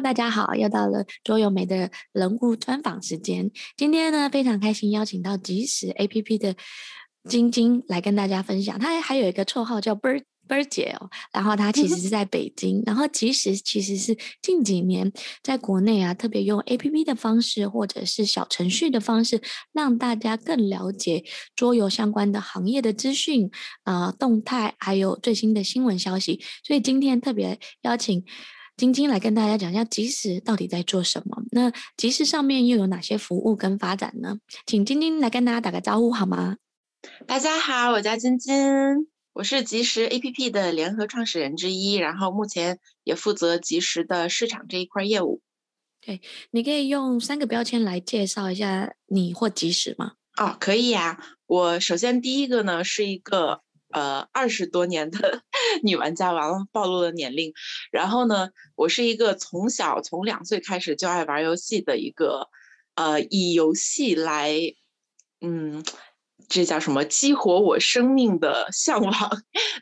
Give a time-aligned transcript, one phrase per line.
[0.00, 3.50] 大家好，又到了桌游美的人物专访时间。
[3.76, 6.56] 今天呢，非常开心邀请到即时 APP 的
[7.28, 8.78] 晶晶来跟大家分享。
[8.78, 10.22] 她还有一个绰号叫 Bird。
[10.48, 15.12] Bird 姐哦，然后她其实是在北京，然后即时其实是近几年
[15.44, 19.40] 在国内啊，特别用 APP 的方式或者是小程序的方式，
[19.72, 21.22] 让大家更了解
[21.54, 23.48] 桌游相关的行业的资讯
[23.84, 26.40] 啊、动态，还有最新的新闻消息。
[26.64, 28.24] 所以今天特别邀请
[28.80, 31.42] 晶晶来跟大家讲一下即时到底在做什么。
[31.50, 34.38] 那即时上面又有哪些服务跟发展呢？
[34.64, 36.56] 请晶晶来跟大家打个招呼好吗？
[37.26, 38.54] 大家好，我叫晶晶。
[39.34, 45.42] 我是即时 APP 的联合创始人之一，然后目前也负责即时的市场这一块业务。
[46.00, 50.12] 对，你可以用三个标签来介绍一下你或即时吗？
[50.40, 51.24] 哦，可以呀、啊。
[51.44, 53.60] 我首先第一个呢是一个
[53.92, 55.42] 呃二十多年的
[55.82, 57.52] 女玩家，完了暴露了年龄。
[57.90, 62.48] 然后呢，我是一个从小从两岁开始就爱玩游戏的一个
[62.94, 64.54] 呃以游戏来
[65.40, 65.84] 嗯。
[66.48, 67.04] 这叫什么？
[67.04, 69.12] 激活我生命的 向往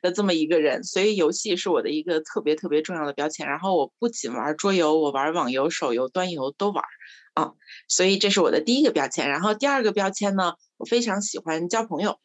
[0.02, 3.46] 的这么一个人，所以游戏是我的一个特别特别重要的标签。
[3.48, 6.84] 然后我不仅玩桌游，我玩网游、手游、端游都玩
[7.32, 7.52] 啊，
[7.88, 9.30] 所以这是我的第一个标签。
[9.30, 12.18] 然后第二个标签呢，我非常喜欢交朋友，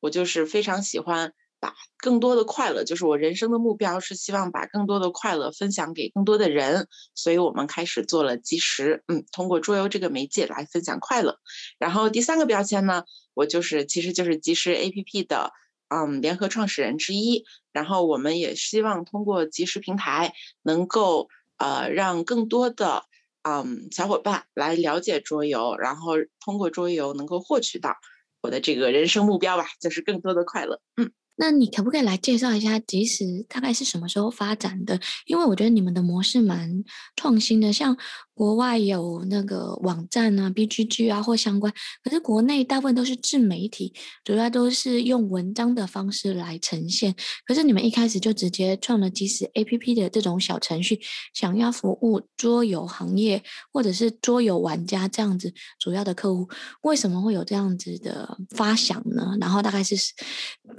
[0.00, 1.32] 我就是非常喜欢。
[1.60, 11.40] 把更多的快乐，就是我人生的目标是希望把更多的快乐分享给更多的人，所以我们开始做了即时，嗯，通过桌游这个媒介来分享快乐。
[11.76, 13.02] 然后第三个标签呢，
[13.34, 15.50] 我就是其实就是即时 APP 的
[15.88, 17.44] 嗯联合创始人之一。
[17.72, 23.02] 然后我们也希望通过即时平台，能够呃让更多的
[23.42, 27.96] 嗯小伙伴来了解桌游，然后通过桌游能够获取到
[28.42, 31.10] 我的这个人生目标吧，就是更多的快乐，嗯。
[31.40, 34.98] 那你可不可以来介绍一下即时大概是什么时候发展的？
[35.24, 36.82] 因为我觉得你们的模式蛮
[37.14, 37.96] 创新的，像
[38.38, 47.12] 国外有那个网站啊、BGG 啊或相关，可是国内大部分都是自媒体，主要都是用文章的方式来呈现。
[47.44, 51.00] 可是你们一开始就直接创了即时 APP 的这种小程序，
[51.34, 56.48] 想要服务桌游行业或者是桌游玩家这样子主要的客户，
[56.82, 59.36] 为什么会有这样子的发想呢？
[59.40, 59.96] 然后大概是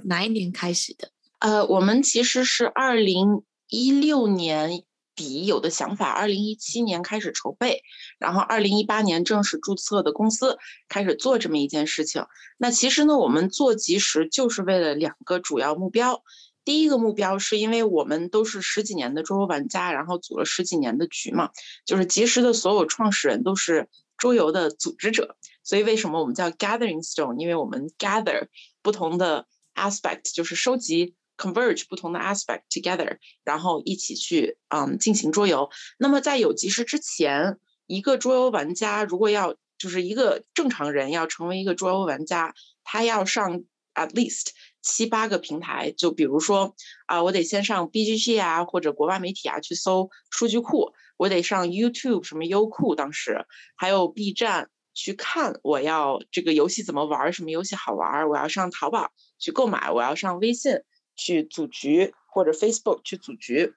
[0.04, 1.10] 哪一年开始的，
[1.40, 4.82] 呃，我们其实是二零一六年
[5.20, 7.82] 底有的想法，二零一七年开始筹备，
[8.18, 10.56] 然后二零一八年正式注册的公司
[10.88, 12.24] 开始做这么一件事情。
[12.56, 16.22] 那其实呢，我们做即时就是为了两个主要目标。
[16.64, 21.50] 第一个目标是因为我们都是十几年的桌游玩家，然后组了十几年的局嘛，
[21.84, 27.36] 就是即时的所有创始人都是桌游的组织者，所以为什么我们叫 Gathering Stone？
[27.38, 28.48] 因为我们 gather
[28.80, 29.46] 不同的。
[29.76, 35.70] aspect 就是收集 converge 不同的 aspect together，然后一起去嗯进行桌游。
[35.98, 42.52] 那么在有即时之前，一个桌游玩家如果要就是一个正常人要成为一个桌游玩家，
[42.84, 43.62] 他要上
[43.94, 44.48] at least
[44.82, 46.74] 七八个平台，就比如说
[47.06, 53.46] 啊，我得先上 BGG 啊或者国外媒体啊去搜数据库，我得上 YouTube 什么优酷，当时
[53.76, 59.10] 还有 B 站去看我要这个游戏怎么玩，什么游戏好玩，我要上淘宝。
[59.42, 60.82] 去购买，我要上微信
[61.20, 63.74] 去组局，或者 Facebook 去组局。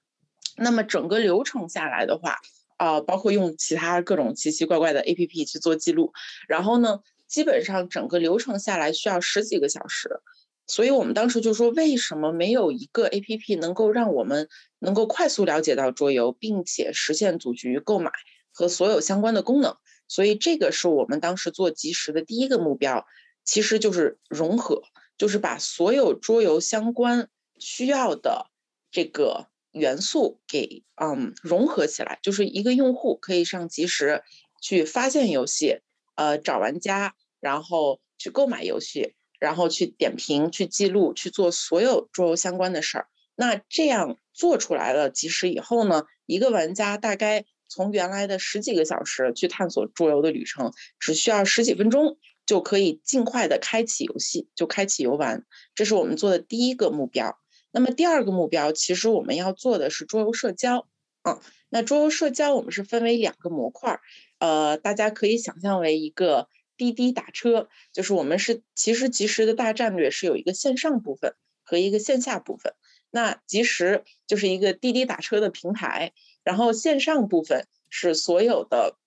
[0.55, 2.37] 那么整个流程下来的话，
[2.77, 6.13] 呃，包括用其他各种奇奇怪怪的 APP 去做记录，
[6.47, 10.21] 然后呢，基本上整个流程下来需要十几个小时。
[10.67, 14.47] 所以我们当时就说，为什么没有一个 APP 能够让我们
[14.79, 18.11] 能够快速了解到桌游，并且实现组局、购买
[18.53, 19.75] 和所有相关的功能？
[20.07, 23.05] 所以这个是我们当时做即时的第一个目标，
[23.43, 24.83] 其实就是融合。
[25.17, 27.29] 就是把所有桌游相关
[27.59, 28.47] 需要的
[28.91, 34.23] 这个元素给嗯融合起来，就是一个用户可以上即时
[34.61, 35.79] 去发现游戏，
[36.15, 43.07] 呃找玩家，然后去购买游戏，然后去点评、去记录、去做所有桌游相关的事儿。
[43.35, 52.19] 那这样做出来了即时以后呢，一个玩家大概从原来的十几个小时去探索桌游的旅程，只需要十几分钟。
[52.45, 55.45] 就可以尽快的开启游戏，就开启游玩，
[55.75, 57.39] 这是我们做的第一个目标。
[57.71, 60.87] 那么第二个目标，其实我们要做的是桌游社交。
[61.23, 63.99] 嗯，那桌游社交我们是分为两个模块，
[64.39, 72.73] 呃，大家可以想象为一个滴滴打车，就是我们是其实即时的大战略是有一个线上部分和一个线下部分。
[73.09, 76.11] 那即时就是一个滴滴打车的平台，
[76.43, 78.97] 然后线上部分是所有的。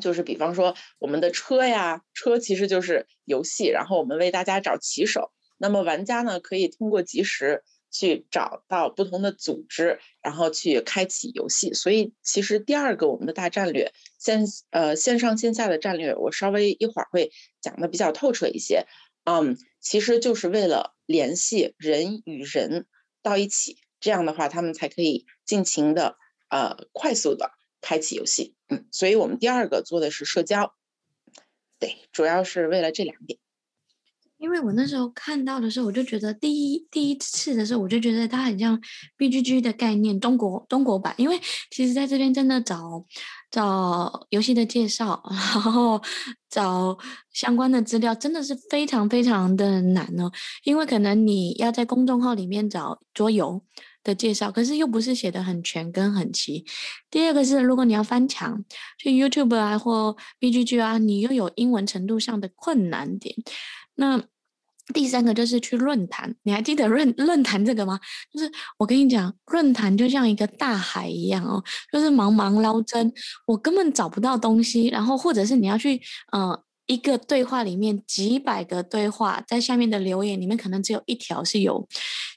[0.00, 5.32] 就是比方说我们的车呀，车其实就是游戏，然后我们为大家找骑手。
[5.56, 11.72] 那么玩家呢，可以通过即时去找到不同的组织，然后去开启游戏。
[11.72, 18.86] 所以其实第二个我们的大战略线呃线上线下的战略，我稍微一会儿会讲的比较透彻一些。
[19.24, 22.86] 嗯，其实就是为了联系人与人
[23.22, 26.16] 到一起，这样的话他们才可以尽情的
[26.50, 27.50] 呃快速的
[27.80, 28.54] 开启游戏。
[28.68, 30.74] 嗯，所以我们第二个做的是社交，
[31.78, 33.38] 对，主要是为了这两点。
[34.36, 38.80] 因为我那时候看到的时候，我就觉得第一第一次的时候，我就觉得它很像
[39.16, 41.12] BGG 的概念，中国中国版。
[41.18, 41.40] 因为
[41.72, 43.04] 其实在这边真的找
[43.50, 46.00] 找游戏的介绍，然后
[46.48, 46.96] 找
[47.32, 50.30] 相关的资料，真的是非常非常的难呢。
[50.62, 53.60] 因为可能你要在公众号里面找桌游
[54.04, 56.64] 的介绍，可是又不是写的很全跟很齐。
[57.10, 58.64] 第二个是，如果你要翻墙
[58.98, 63.34] 去 YouTube 啊或 BGG 啊，你又有英文程度上的困难点。
[63.96, 64.22] 那
[64.94, 68.00] 第三个就是去论坛，你还记得论论坛这个吗？
[68.32, 71.62] 就是我跟你讲，论坛就像一个大海一样哦，
[71.92, 73.12] 就是茫茫捞针，
[73.46, 74.86] 我根本找不到东西。
[74.86, 76.00] 然后或者是你要去，
[76.32, 81.86] 呃，一个对话里面几百个对话，在下面的留言里面，可能只有一条是有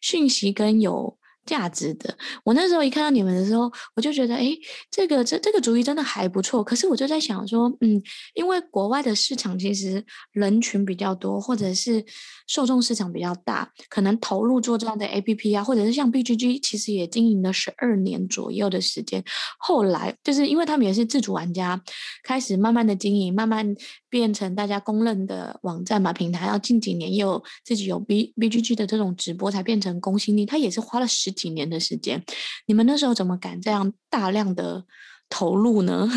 [0.01, 1.17] 讯息跟有。
[1.45, 4.51] 价值的，我那时候一看到你们的时候，我就觉得，哎，
[4.89, 6.63] 这个这这个主意真的还不错。
[6.63, 8.01] 可是我就在想说，嗯，
[8.33, 12.05] 因为国外的市场其实人群比较多，或者是
[12.47, 19.23] 受众市场比较大，可能投入做这样的 APP 啊，或者是像 BGG，其实也经营了十二年左右的时间。
[19.57, 21.81] 后来就是因为他们也是自主玩家，
[22.23, 23.75] 开始慢慢的经营，慢慢
[24.11, 26.45] 变成大家公认的网站嘛，平台。
[26.45, 30.45] 要近几年又自己有 B BGG 的这种直播，才变成公信力。
[30.45, 31.31] 他也是花了十。
[31.31, 32.23] 几年的时间，
[32.67, 34.85] 你们那时候怎么敢这样大量的
[35.29, 36.09] 投入呢？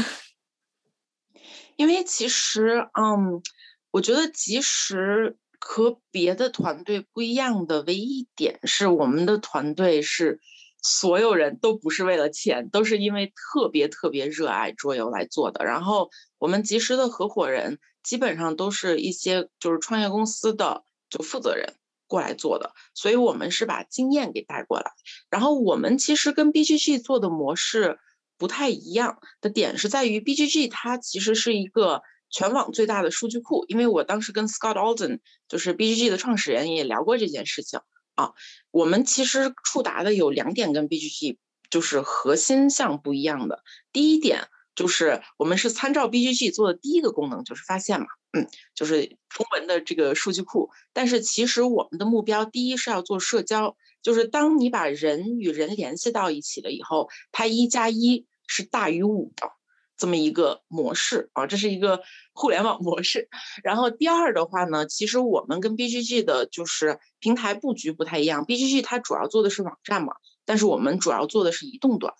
[1.76, 3.40] 因为其实，嗯，
[3.92, 10.40] 我觉得即使和别的团队不一样的唯一一点是，我们的团队是
[10.84, 15.64] 所有人都不是为了钱，都是因为特别特别热爱桌游来做的。
[15.64, 21.74] 然后我们即时的合伙人基本上都是一些就是创业公司的就负责人。
[22.06, 24.92] 过来做的，所以我们是把经验给带过来。
[25.30, 27.98] 然后我们其实跟 BGG 做的模式
[28.36, 33.64] 不太一样的点是在于，BGG 它其实是一个全网最大的数据库。
[33.68, 37.80] 因为我当时跟 Scott Alden 就是 BGG 的创始人也聊过这件事情
[38.14, 38.32] 啊。
[38.70, 41.38] 我们其实触达的有两点跟 BGG
[41.70, 43.62] 就是核心项不一样的。
[43.92, 48.06] 第一点就是我们是参照 BGG 做的第一个功能就是发现嘛。
[48.36, 59.52] 嗯，就是中文的这个数据库，但是其实我们的目标，第一是要做社交，就是当你把人与人联系到一起了以后，它一加一是大于五的
[59.96, 62.02] 这么一个模式啊，这是一个
[62.32, 63.28] 互联网模式。
[63.62, 70.14] 然后第二的话呢，其实我们跟 BGG 的就是平台布局不太一样，BGG 它主要做的是网站嘛，
[70.44, 72.14] 但是我们主要做的是移动端，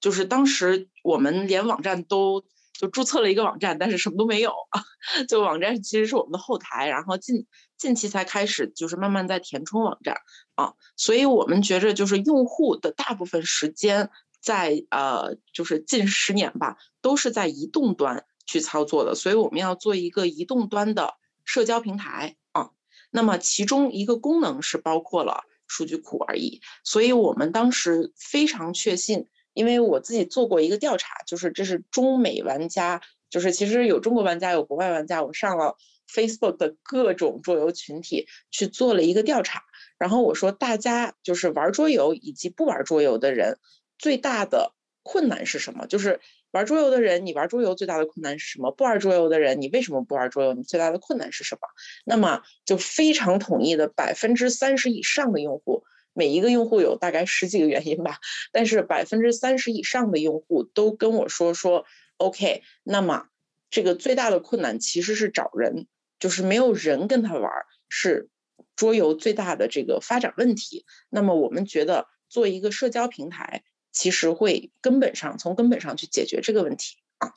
[0.00, 2.44] 就是当时我们连网站都。
[2.78, 4.84] 就注册了一个网站，但是什么都没有啊。
[5.30, 7.46] 就网站其实是我们的后台，然后近
[7.78, 10.14] 近期才开始，就是慢慢在填充网站
[10.56, 10.74] 啊。
[10.94, 14.10] 所以我们觉着，就是用户的大部分时间
[14.46, 19.16] 在呃，就是近十年吧，都是在移动端去操作的。
[19.16, 21.14] 所以我们要做一个移动端的
[21.44, 22.70] 社交平台啊。
[23.10, 26.60] 那么其中一个功能是包括了数据库而已。
[26.84, 29.26] 所以我们当时非常确信。
[29.52, 33.00] 因为我自己做过一个调查，就是这是中美玩家，
[33.30, 35.24] 就是其实有中国玩家，有国外玩家。
[35.24, 35.78] 我上了
[36.12, 39.62] Facebook 的各种桌游群体去做了一个调查，
[39.96, 43.56] 然后我说大家就是玩桌游以及不玩桌游的人
[43.98, 44.72] 最大的
[45.02, 45.86] 困难是什么？
[45.86, 48.70] 就是玩桌游的人，你玩桌游最大的困难是什么？
[48.72, 50.52] 不玩桌游的人，你为什么不玩桌游？
[50.54, 51.60] 你最大的困难是什么？
[52.04, 55.84] 那么就非常统一的百分之三十以上的用户。
[56.12, 58.18] 每一个用户有大概十几个原因吧，
[58.50, 61.84] 但是百分之三十以上的用户都跟我说说
[62.16, 63.26] ，OK，那么
[63.68, 65.86] 这个最大的困难其实是找人，
[66.18, 67.52] 就是没有人跟他玩，
[67.90, 68.30] 是
[68.76, 70.86] 桌游最大的这个发展问题。
[71.10, 73.62] 那么我们觉得做一个社交平台，
[73.96, 77.32] 其实会根本上从根本上去解决这个问题啊，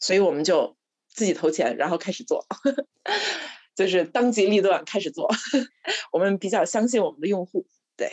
[0.00, 0.76] 所以我们就
[1.06, 2.44] 自己投钱，然后开始做。
[3.76, 5.32] 就是当机立断开始做，
[6.10, 7.64] 我们比较相信我们的用户，
[7.96, 8.10] 对。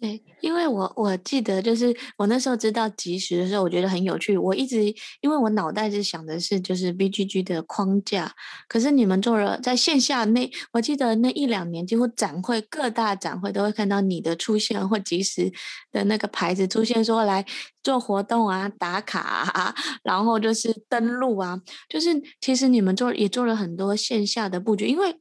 [0.00, 4.34] 对，因为我我记得，就是我那时候知道即时的时候，我觉得很有趣。
[4.38, 4.82] 我一直
[5.20, 8.32] 因为我脑袋是想的是就是 BGG 的框架，
[8.66, 15.52] 可是你们做了在线下那，我记得那一两年几乎展会各大展会都会看到你的出现或即时
[15.92, 17.44] 的那个牌子出现，说来
[17.82, 22.08] 做活动啊、打卡啊， 然后就是登录啊，就是
[22.40, 25.14] 其实你们做也做了很多线下的布局，因为。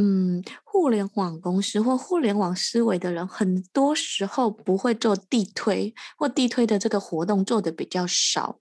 [0.00, 8.60] 嗯，互联网公司或互联网思维的人，很多时候不会做地推或地推的这个活动做的比较少。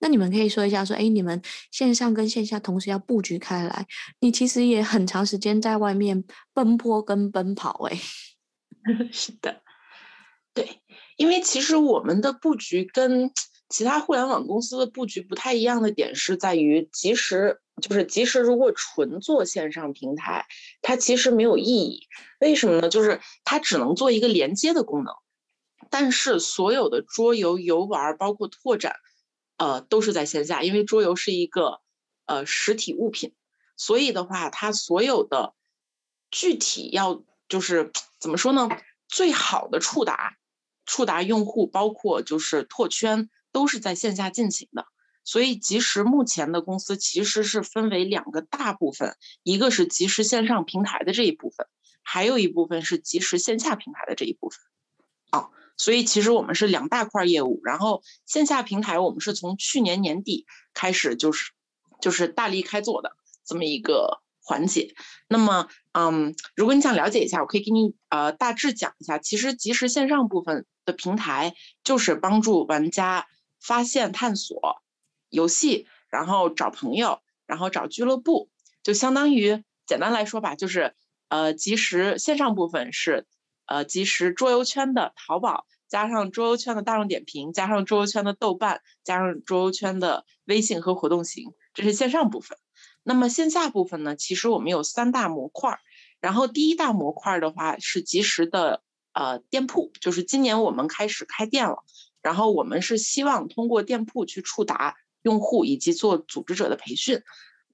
[0.00, 3.86] 那你们可以说一下，说，哎，你们线上跟线下同时要布局开来，
[4.18, 7.96] 你其实也很长时间在外面奔波跟奔跑，哎，
[9.12, 9.62] 是的，
[10.52, 10.80] 对，
[11.16, 13.30] 因为其实我们的布局跟
[13.68, 17.60] 其他互联网公司的布局不太一样的点是在于，其实。
[17.80, 20.46] 就是，即使如果纯做线上平台，
[20.82, 22.06] 它其实没有意义。
[22.38, 22.88] 为什么呢？
[22.88, 25.14] 就是它只能做一个连接的功能，
[25.90, 28.96] 但是所有的桌游游玩，包括拓展，
[29.56, 30.62] 呃，都是在线下。
[30.62, 31.80] 因为桌游是一个
[32.26, 33.34] 呃实体物品，
[33.76, 35.54] 所以的话，它所有的
[36.30, 38.68] 具体要就是怎么说呢？
[39.08, 40.36] 最好的触达
[40.86, 44.86] 触达用户，包括就是拓圈，都是在线下进行的。
[45.24, 51.66] 所以，即时目前的公司其实是分为两个大部分，一个是即时线上平台的这一部分，
[52.02, 54.58] 还有一部分是即时线下平台的这一部分。
[55.30, 57.60] 啊，所以其实我们是两大块业务。
[57.62, 61.52] 然后线下平台我们是从去年年底开始就是
[62.00, 64.94] 就是大力开做的这么一个环节。
[65.28, 69.18] 那么，嗯，如果你想了解一下，我可以给你呃大致讲一下。
[69.18, 73.28] 其实即时线上部分的平台就是帮助玩家
[73.60, 74.81] 发现、探索。
[75.32, 78.50] 游戏，然后找朋友，然后找俱乐部，
[78.82, 80.94] 就相当于简单来说吧，就是
[81.28, 83.26] 呃，即时线上部分是
[83.66, 92.58] 呃，即时桌游圈的淘宝，加上桌游圈的大众点评，加上桌游圈的豆瓣，加上桌游圈的微信和活动型，这是线上部分。
[93.02, 95.78] 那么线下部分呢，其实我们有三大模块，
[96.20, 101.82] 然后第一大模块的话是即时的呃店铺，就是今年我们开始开店了，
[102.20, 104.96] 然后我们是希望通过店铺去触达。
[105.22, 107.22] 用户以及做组织者的培训，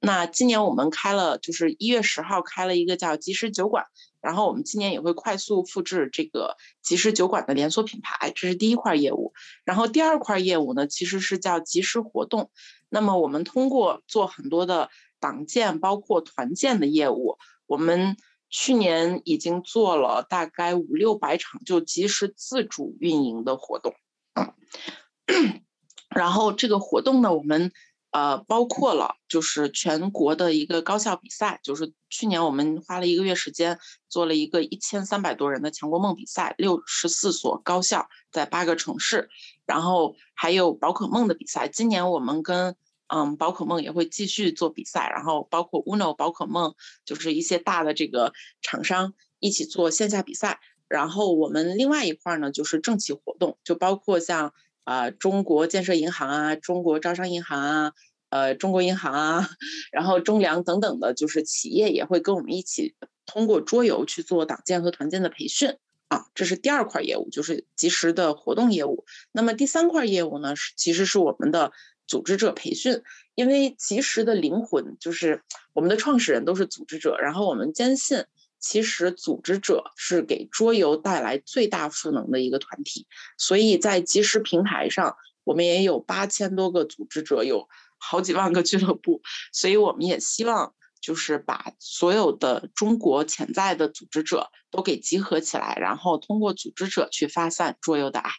[0.00, 3.86] 那今年我们开了，就是一月十号开了一个叫即时酒馆，
[4.20, 9.32] 然后我们今年也会快速复制这个即时酒馆的连锁品牌，这是第一块业务。
[9.64, 12.50] 然后第二块业务呢，其实是叫即时活动。
[12.88, 14.88] 那么我们通过做很多的
[15.20, 18.16] 党建，包括团建的业务，我们
[18.50, 23.94] 去年已经做了大概五六百场就即时自主运营的活动。
[26.08, 27.70] 然后这个活动呢，我们
[28.12, 39.28] 呃包括了就是全国的一个高校比赛，就是去年我们花了一个月时间做了一个一千三百多人的强国梦比赛，六十四所高校在八个城市，
[39.66, 41.68] 然后还有宝可梦的比赛。
[41.68, 42.74] 今年我们跟
[43.08, 46.74] 嗯宝可梦也会继续做比赛，然后包括 Uno 宝可梦，
[47.04, 50.58] 就是一些大的这个厂商一起做线下比赛。
[50.88, 54.54] 然后我们另外一块呢，就是政企活动，就包括像。
[54.88, 57.92] 啊、中国建设银行啊，中国招商银行啊，
[58.30, 59.50] 呃，中国银行啊，
[59.92, 62.94] 然后中粮等等的，就是企业也会跟我们一起
[63.26, 65.76] 通过桌游去做党建和团建的培训
[66.08, 69.04] 啊，这是第二块业务，就是即时的活动业务。
[69.30, 71.70] 那么第三块业务呢，是其实是我们的
[72.06, 73.02] 组织者培训，
[73.34, 75.42] 因为即时的灵魂就是
[75.74, 78.24] 我们的创始人都是组织者，然后我们坚信。
[78.60, 89.22] 其实组织者是给桌游带来最大赋能的一个团体，所以在即时平台上，我们也有八千多个组织者，有好几万个俱乐部，
[89.52, 98.30] 所以我们也希望就是把所有的中国潜在的组织者都给集合起来，然后通过组织者去发散桌游的爱。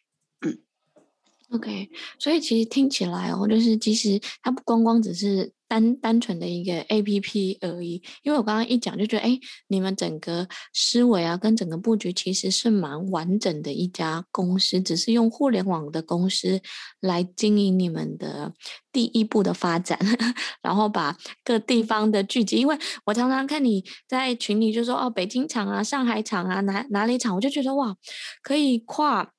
[1.52, 5.52] ，OK，所以其实听起来哦，就是其实它不光光只是。
[5.70, 16.60] 单单纯的一个 APP 而已，因为我刚刚一讲就觉得，哎，你们整个思维啊，跟整个布局其实是蛮完整的一家公司，只是用互联网的公司
[17.02, 18.52] 来经营你们的
[18.92, 20.00] 第一步的发展，
[20.64, 22.76] 然后把各地方的聚集，因为
[23.06, 27.96] 我常常看你在群里就说，哦，北京场啊，上海场啊，哪哪里场，我就觉得哇，
[28.42, 29.34] 可以跨。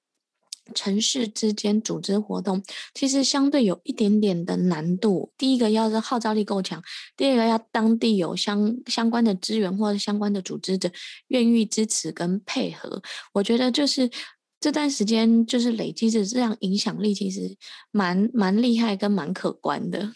[0.74, 2.62] 城市之间组织活动，
[2.94, 5.32] 其实相对有一点点的难度。
[5.36, 6.82] 第一个要是号召力够强，
[7.16, 10.90] 第二个要当地有相相关的资源或者相关的组织者
[11.28, 13.02] 愿意支持跟配合。
[13.32, 14.10] 我觉得就是
[14.58, 17.56] 这段时间就是累积着这样影响力，其实
[17.90, 20.12] 蛮蛮厉害跟蛮可观的。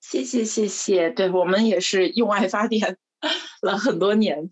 [0.00, 2.96] 谢谢谢谢，对我们也是用爱发电
[3.62, 4.50] 了很多年。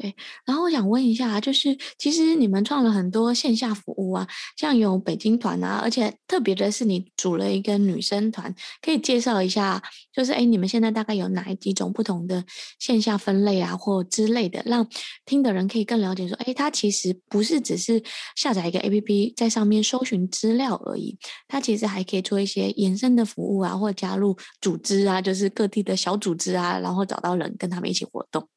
[0.00, 0.16] 对，
[0.46, 4.26] 然后我想问一下，就是其实你们创了很多线下服务啊，
[4.56, 12.42] 像有北京团啊，而且特别的是你组了一个女生团，可以介绍一下，就是哎，你们现在大概有哪几种不同的
[12.78, 14.88] 线下分类啊，或之类的，让
[15.26, 18.02] 听的人可以更了解说，哎，它其实不是只是
[18.36, 28.48] 下载一个 APP 在上面搜寻资料而已，它其实还可以做一些延伸的服务啊，或加入组织啊，就是各地的小组织啊，然后找到人跟他们一起活动。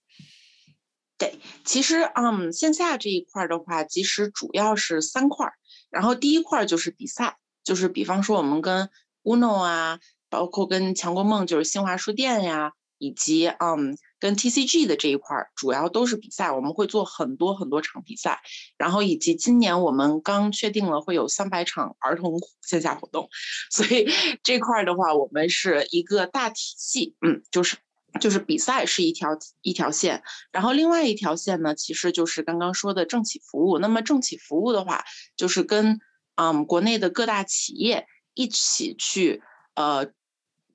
[1.23, 5.53] 对，其实嗯，线下这一块的话，其实主要是三块儿。
[5.89, 8.89] 然后第一块就是比赛，就是比方说我们跟
[9.23, 9.99] Uno 啊，
[10.29, 16.51] 包括跟强国梦，就是新华书店呀，以及嗯跟 TCG 的这一块，主要都是比赛。
[16.51, 18.41] 我们会做很多很多场比赛，
[18.77, 23.29] 然后以及今年我们刚确定了会有三百场儿童线下活动，
[23.71, 24.09] 所以
[24.43, 27.77] 这块的话，我们是一个大体系，嗯，就是。
[28.19, 29.29] 就是比赛是一条
[29.61, 33.79] 一条线，然后另外一条线呢，其实就是刚刚说的政企服务。
[33.79, 35.03] 那么政企服务的话，
[35.35, 35.99] 就是跟
[36.35, 38.05] 嗯国内的各大企业
[38.35, 39.41] 一起去
[39.73, 40.11] 呃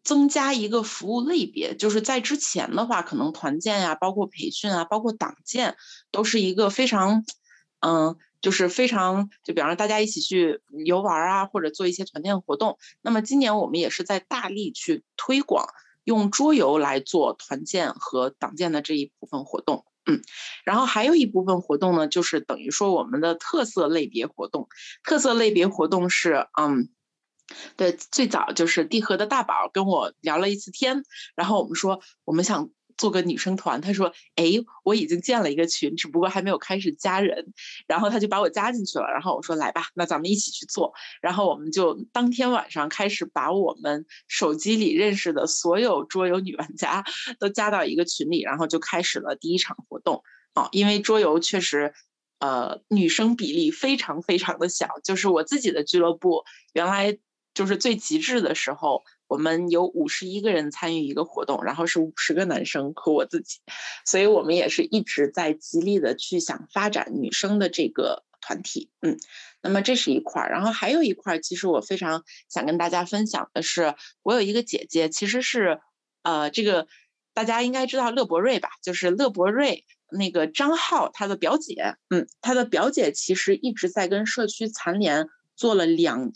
[0.02, 1.76] 增加一个服务类别。
[1.76, 5.76] 就是在之前的话，可能团建呀、啊，包括培训啊，包括党建，
[6.10, 7.24] 都是一个非常
[7.80, 12.78] 嗯，就是非常就比方说大家一起去游玩啊，或者做一些团建活动。
[13.00, 15.68] 那么今年我们也是在大力去推广。
[16.08, 20.22] 用桌游来做团建和党建的这一部分活动，嗯，
[20.64, 24.68] 然后还有一部分活动呢，就是等于说我们的特色类别活动。
[25.04, 26.88] 特色类别活动是，嗯，
[27.76, 31.02] 对，最早就是地核的大宝跟我聊了一次天，
[31.36, 32.70] 然后我们说我们想。
[32.98, 34.44] 做个女生团，他说：“哎，
[34.84, 37.54] 我已经建了一个群，只不过还没有开始加人。”
[37.86, 39.06] 然后他就把我加进去了。
[39.06, 47.04] 然后我说：“来吧，那咱们一起去做。”然后我们就当天晚上开始把我们手机里认识的所有桌游女玩家
[47.38, 50.22] 都加到一个群里，然后就开始了第一场活动。
[50.54, 51.94] 哦，因为桌游确实，
[52.40, 54.88] 呃，女生比例非常非常的小。
[55.04, 57.16] 就是我自己的俱乐部，原来
[57.54, 59.04] 就是最极致的时候。
[59.28, 63.60] 我们有五十一个人参与一个活动，然后是五十个男生和我自己，
[64.04, 69.18] 所以我们也是一直在极力的去想发展女生的这个团体，嗯，
[69.62, 75.80] 那么这是一块儿，然后还有一块儿，其实我非常想跟大家分享的是，我有一个姐姐，其实是，
[76.22, 76.88] 呃，这个
[77.34, 86.32] 大家应该知道乐博瑞吧，就是乐博瑞那个张浩他的表姐，嗯，他的表姐其实一直在跟社区残联做了两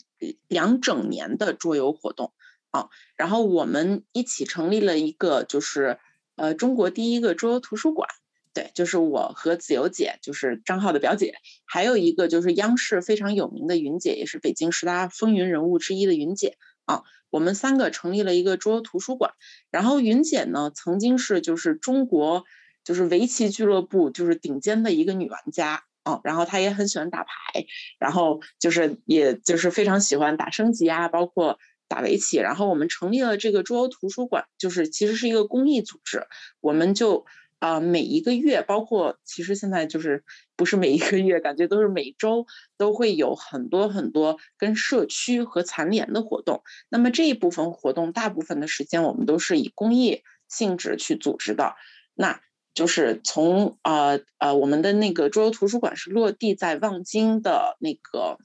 [0.47, 2.33] 两整年的桌游活动。
[2.73, 5.99] 啊，然后我们一起成立了一个，就是
[6.35, 8.09] 呃中国第一个桌游图书馆，
[8.51, 19.33] 对，就是我和子由姐，就是张浩的表姐，还有一个就是央视非常有名的云姐，也是北京十大风云人物之一的云姐啊，我们三个成立了一个桌游图书馆。
[19.69, 22.43] 然后云姐呢，曾经是就是中国
[22.83, 27.67] 就是围棋俱乐部就是顶尖的一个女玩家啊，然后她也很喜欢打牌，
[27.99, 31.59] 然后就是也就是非常喜欢打升级啊，包括。
[31.87, 36.25] 打围棋，然后我们成立了这个桌游图书馆，就是其实是一个公益组织。
[36.61, 37.25] 我们就
[37.59, 40.25] 啊、每一个月，包括其实现在就是
[40.57, 42.45] 不是每一个月，感觉都是每周
[42.77, 46.61] 都会有很多很多跟社区和残联的活动。
[46.89, 51.75] 那么这一部分活动，大部分的时间我们都是以公益性质去组织的。
[52.15, 52.41] 那
[52.73, 58.39] 就是从呃呃我们的那个桌游图书馆是落地在望京的那个。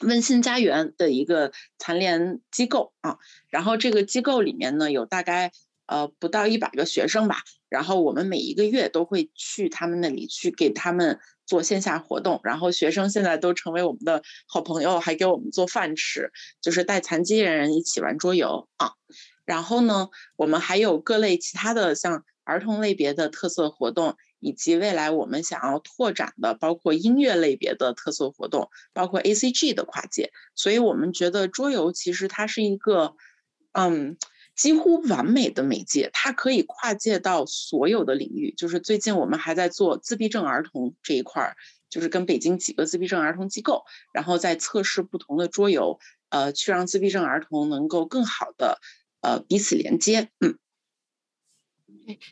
[0.00, 5.50] 温馨家园的一个残联机构啊，然后这个机构里面呢有大概
[5.86, 16.30] 呃不到一百个学生吧，然后我们每一个月都会去他们那里去给他们做线下活动，然后学生现在都成为我们的好朋友，还给我们做饭吃，
[16.60, 18.92] 就是带残疾人一起玩桌游啊，
[19.44, 24.16] 然后呢我们还有各类其他的像儿童类别的特色活动。
[24.40, 33.14] 以及未来我们想要拓展的，包括音乐类别的特色活动，包括 ACG 的跨界，所以我们觉得桌游其实它是一个，
[33.72, 34.16] 嗯，
[34.56, 38.52] 几乎完美的媒介，它可以跨界到所有的领域。
[38.56, 41.56] 就是最近我们还在做自闭症儿童这一块儿，
[41.90, 45.98] 就是跟北京几个自闭症儿童机构，然后在测试不同的桌游，
[46.30, 48.80] 呃，去让自闭症儿童能够更好的，
[49.20, 50.58] 呃，彼此连接，嗯。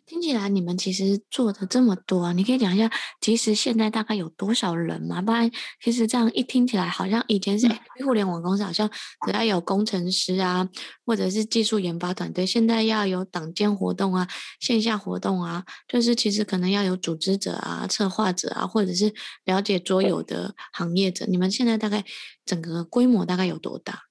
[0.07, 5.21] 听起来你们其实做的这么多，你可以讲一下，其实现在大概有多少人吗？
[5.21, 5.51] 不然
[5.83, 7.69] 其实这样一听起来，好像以前是
[8.05, 8.91] 互联网公司，好像
[9.27, 10.69] 只要有工程师啊，
[11.05, 14.27] 或者是技术研发团队，现在要有党建活动啊、
[14.61, 19.13] 线下活动啊，就是其实可能要有组织者啊、策划者啊，或者是
[19.45, 21.27] 了解桌游的行业者。
[21.27, 22.05] 你们现在大概
[22.45, 24.05] 整个规模大概有多大？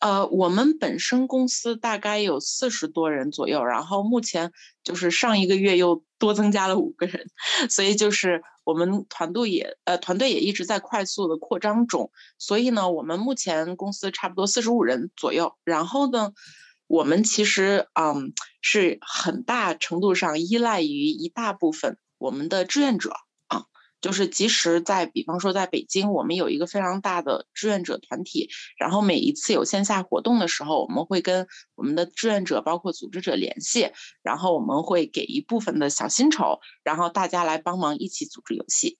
[0.00, 4.52] 呃，我们本身公司大概有四十多人左右，然后目前
[4.84, 7.26] 就是上一个月又多增加了五个人，
[7.70, 16.32] 所以就是我们团队也呃团队也一直在快速的扩张中，所以呢，我们目前公司差不多四十五人左右，然后呢，
[16.86, 23.12] 我们其实嗯是很大程度上依赖于一大部分我们的志愿者。
[24.00, 33.90] 就是即使在，比方说在北京，我们有一个非常大的志愿者团体，然后每一次有线下活动的时候，我们会跟我们的志愿者包括组织者联系，
[34.22, 38.98] 然后我们会给一部分的小薪酬，然后大家来帮忙一起组织游戏。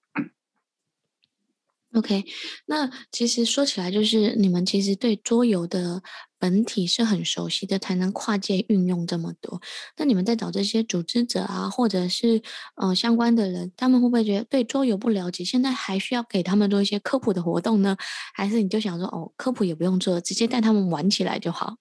[1.96, 2.26] OK，
[2.66, 6.02] 那其实说起来，就是你们其实对桌游的
[6.38, 9.62] 本体是很熟悉的，才能跨界运用这么多。
[9.96, 12.42] 那你们在找这些组织者啊，或者是
[12.74, 15.42] 呃相关的人，他们会不会觉得对桌游不了解？
[15.42, 17.96] 现在还需要给他们做一些科普的活动呢？
[18.34, 21.76] 还是你就想说，哦，科普也不用做，直接带他们玩起来就好？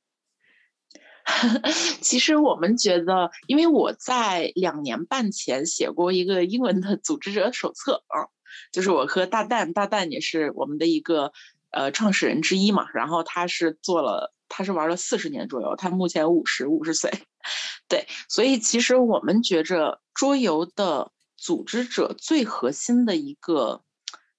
[2.00, 8.32] 其实我们觉得，因为我在两年半前写过一个英文的组织者手册啊。
[8.72, 11.32] 就是我和大蛋，大蛋也是我们的一个
[11.72, 12.88] 呃创始人之一嘛。
[12.94, 17.12] 然后他是做了，他是玩了四十年桌游，他目前五十五十岁，
[17.88, 18.08] 对。
[18.30, 23.84] 所以其实我们觉着桌游的组织者最核心的一个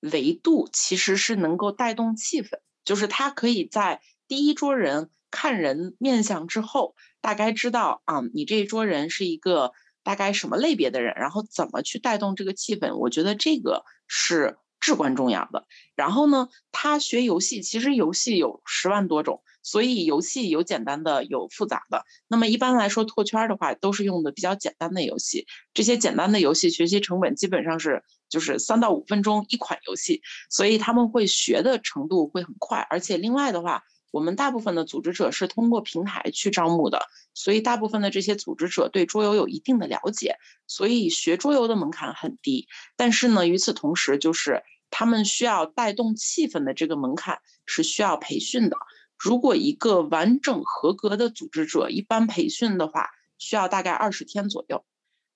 [0.00, 9.72] 维度，其实是能够带动气氛，就是他可以在第一桌人看人面相之后，大概知道啊，你这一桌人是一个。
[10.06, 12.94] 大概什么类别的人，然后怎么去带动这个气氛？
[12.94, 15.66] 我觉得这个是至关重要的。
[15.96, 22.04] 然后呢，他学游戏，其实游戏有十万多种，所以游戏有简单的，有复杂的。
[22.28, 25.44] 那么一般来说，拓圈的话都是用的比较简单的游戏。
[25.74, 32.86] 这些简单的游戏学习成本基本上是就是三到五分钟一款游戏，所以他们会学的程度会很快。
[32.88, 33.82] 而且另外的话。
[34.12, 42.66] 我们大部分的组织者是通过平台去招募的，所以大部分的这些组织者对桌游有一定的了解，所以学桌游的门槛很低。
[42.96, 48.76] 但是呢，与此同时，就是他们需要带动气氛的这个门槛是需要培训的。
[49.18, 54.84] 如果一个完整合格的组织者，一般培训的话需要大概二十天左右，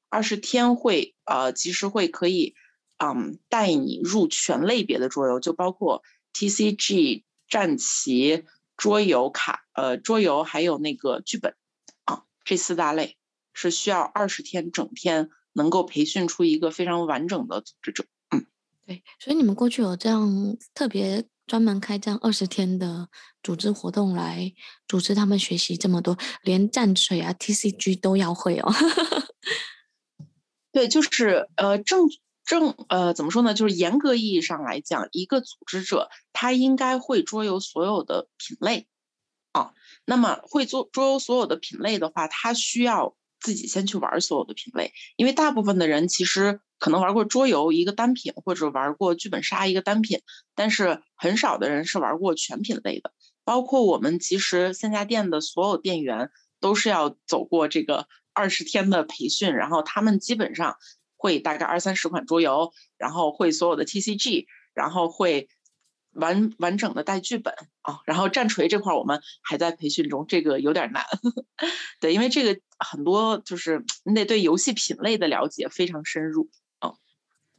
[0.08, 2.54] 二十天会呃，其实会可以，
[2.98, 6.02] 嗯，带你入全类别的桌游，就包括
[6.34, 8.44] TCG、战棋。
[8.80, 11.54] 桌游卡，呃，桌游还有那个剧本，
[12.06, 13.18] 啊，这四大类
[13.52, 18.06] 是需要二十天整天能够培训出一个非常完整的组织者。
[18.30, 18.46] 嗯，
[18.86, 23.10] 对，所以你们过去有这样特别专门开这样二十天的
[23.42, 24.50] 组织活动来
[24.88, 28.72] 组织他们学习这么多，连战锤啊、TCG 都要会哦。
[30.72, 32.08] 对，就是呃正。
[32.50, 33.54] 正呃，怎么说呢？
[33.54, 38.88] 就是严格意义上来讲，一个组织者他应该会桌游所有的品类
[39.52, 39.72] 啊。
[40.04, 50.20] 那么会做桌游所有的品类的话，他需要自己先去玩所有的品类，因为大部分的人其实可能玩过桌游一个单品，或者玩过剧本杀一个单品，
[50.56, 53.12] 但是很少的人是玩过全品类的。
[53.44, 60.74] 包括我们其实线下店的所有店员都是要走过这个二十天的培训，然后他们基本上。
[61.20, 65.48] 会大概二三十款桌游，然后会所有的 TCG，然后会
[66.12, 67.52] 完完整的带剧本
[67.82, 71.04] 啊、然后战锤这块我们还在培训中，这个有点难，
[72.00, 76.48] 对，因为这个很多就是 你得对游戏品类的了解非常深入。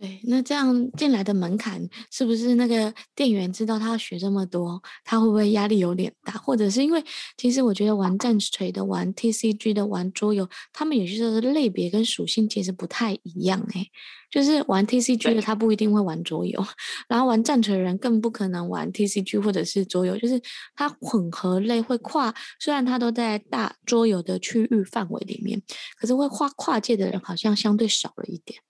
[0.01, 6.33] 对，那这样进来的门槛是不是那个店员知道他要学这么多，他会不会压力有点大？
[6.41, 7.03] 或者是因为
[7.37, 13.91] 其实我觉得玩战锤的、玩 TCG 的、玩桌游，他们有些时候的类别跟属性其实不太一样诶。
[14.31, 16.65] 就是玩 TCG 的他不一定会玩桌游，
[17.07, 20.41] 然后玩战锤的人更不可能玩 TCG 或者是桌游，就是
[20.73, 25.61] 他混合类会跨，虽然他都在大桌游的区域范围里面，
[25.99, 28.61] 可是会跨跨界的人好像相对少了一点。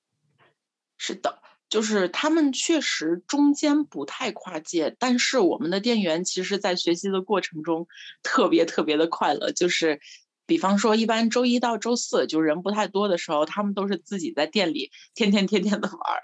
[1.03, 7.87] 是的，就是他们确实中间不太跨界，但是我们的店员其实，在学习的过程中
[8.21, 9.51] 特别特别的快乐。
[9.51, 9.99] 就是，
[10.45, 16.21] 比方说，一般周一到周四就人不太多的时候，他们都是自己在店里天天天天的玩儿，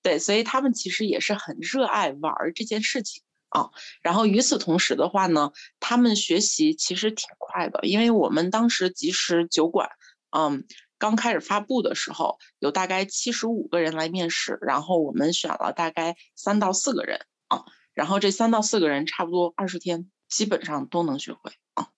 [0.00, 3.68] 对，所以他们其实也是很热爱玩儿这件事情啊。
[4.00, 9.90] 然后与此同时的话呢，他们学习其实挺快的，因为我们当时即时酒馆，
[10.30, 10.64] 嗯。
[10.98, 21.88] 刚开始发布的时候，有大概七十五个人来面试，然后我们选了大概三到四个人啊，然后这三到四个人差不多二十天，基本上都能学会啊。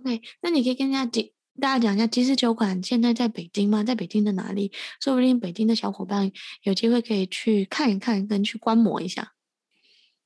[0.00, 1.22] OK，那你可以跟大家
[1.60, 3.82] 大家讲一下，即时酒馆现在在北京吗？
[3.82, 4.72] 在北京的哪里？
[5.00, 6.30] 说不定北京的小伙伴
[6.62, 9.32] 有机会可以去看一看，跟去观摩一下。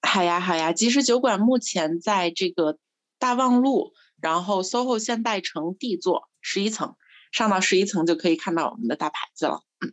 [0.03, 2.79] 好呀，好呀，即时酒馆目前在这个
[3.19, 6.97] 大望路，然后 SOHO 现代城 D 座十一层，
[7.33, 9.63] 上到十一层就可以看到我们的大牌子了。
[9.85, 9.93] 嗯，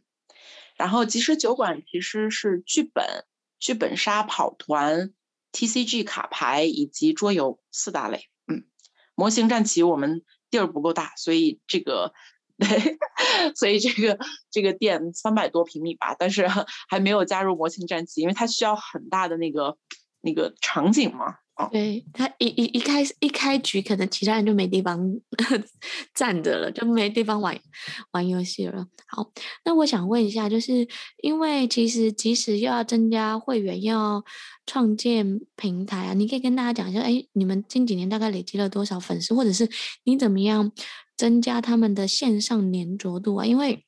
[0.75, 3.25] 然后即时酒馆其实是剧本、
[3.57, 5.11] 剧本杀、跑团、
[5.51, 8.25] TCG 卡牌以及桌游四大类。
[8.45, 8.65] 嗯，
[9.15, 12.13] 模型战棋我们地儿不够大，所以这个。
[12.59, 12.67] 对，
[13.55, 14.19] 所以这个
[14.51, 16.45] 这个店三百多平米吧，但是
[16.89, 19.77] 还没有加入模型战棋，因为它需要很大的那个
[20.19, 21.37] 那个场景嘛。
[21.67, 24.99] 对，他一一一开始一开局，可能其他人就没地方
[26.15, 27.59] 站着了，就没地方玩
[28.11, 28.85] 玩游戏了。
[29.07, 29.29] 好，
[29.65, 30.87] 那我想问一下，就是
[31.21, 34.23] 因为其实即使又要增加会员，要
[34.65, 39.69] 创建平台啊，你可以跟大家讲一下，哎，你们近几年大概累积了多少粉丝，或者是
[40.05, 40.71] 你怎么样
[41.17, 43.45] 增加他们的线上黏着度啊？
[43.45, 43.83] 因为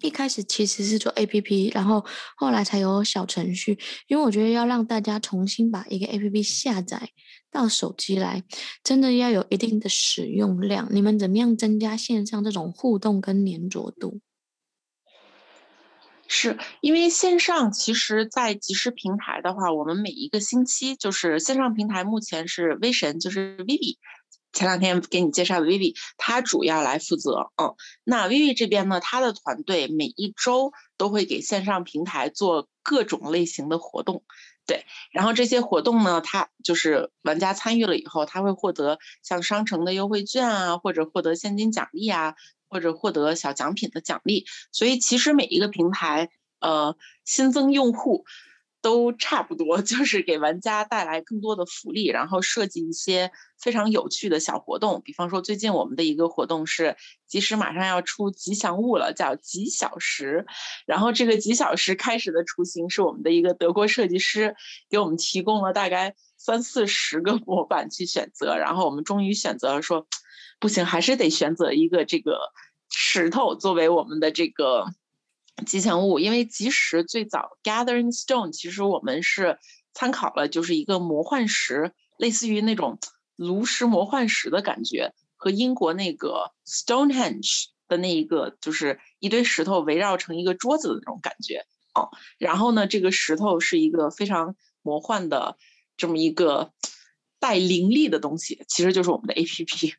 [0.00, 2.04] 一开始其实是做 APP，然后
[2.36, 3.78] 后来才有小程序。
[4.08, 7.10] 因为我觉得要让大家重新把一个 APP 下载
[7.50, 8.42] 到手机来，
[8.82, 10.88] 真的要有一定的使用量。
[10.90, 14.20] 你们怎么样增加线上这种互动跟黏着度？
[16.32, 23.96] 是因为线上其实，在即时平台的话，我们每一个星期就是线上平台目前是微神，就是 Vivi。
[24.52, 27.50] 前两天给你介绍的 Vivi，他主要来负责。
[27.56, 34.24] 嗯，那 Vivi 这边呢，他的团队每一周都会给线上平台做各种类型的活动，
[34.66, 34.84] 对。
[35.12, 42.34] 然后这些活动呢，他就是玩家参与了以后，他会获得像商城的优惠券啊，或者获得现金奖励啊，
[42.68, 44.46] 或者获得小奖品的奖励。
[44.72, 46.28] 所以其实每一个平台，
[46.60, 48.24] 呃，新增用户。
[48.82, 55.02] 都差不多， 就是给玩家带来更多的福利，然后设计一些非常有趣的小活动。
[55.04, 60.46] 比方说，最近我们的一个活动是，即时马上要出吉祥物了，叫吉小石。
[60.86, 64.54] 然后这个吉小石开始的雏形是我们的一个德国设计师
[64.88, 70.06] 给我们提供了大概三四十个模板去选择，然后我们终于选择了说，
[70.58, 72.38] 不行，还是得选择一个这个
[72.88, 74.86] 石头作为我们的这个。
[75.64, 79.58] 吉祥物，因为即时最早 Gathering Stone，其实我们是
[79.94, 82.98] 参考了，就是一个魔幻石，类似于那种
[83.36, 92.10] 炉石魔幻石的感觉，和英国那个 Stonehenge 的那一个，就是一堆石头围绕成一个桌子的那种感觉哦。
[92.38, 95.56] 然后呢，这个石头是一个非常魔幻的
[95.96, 96.72] 这么一个。
[97.40, 99.92] 带灵力的东西其实就是我们的 APP，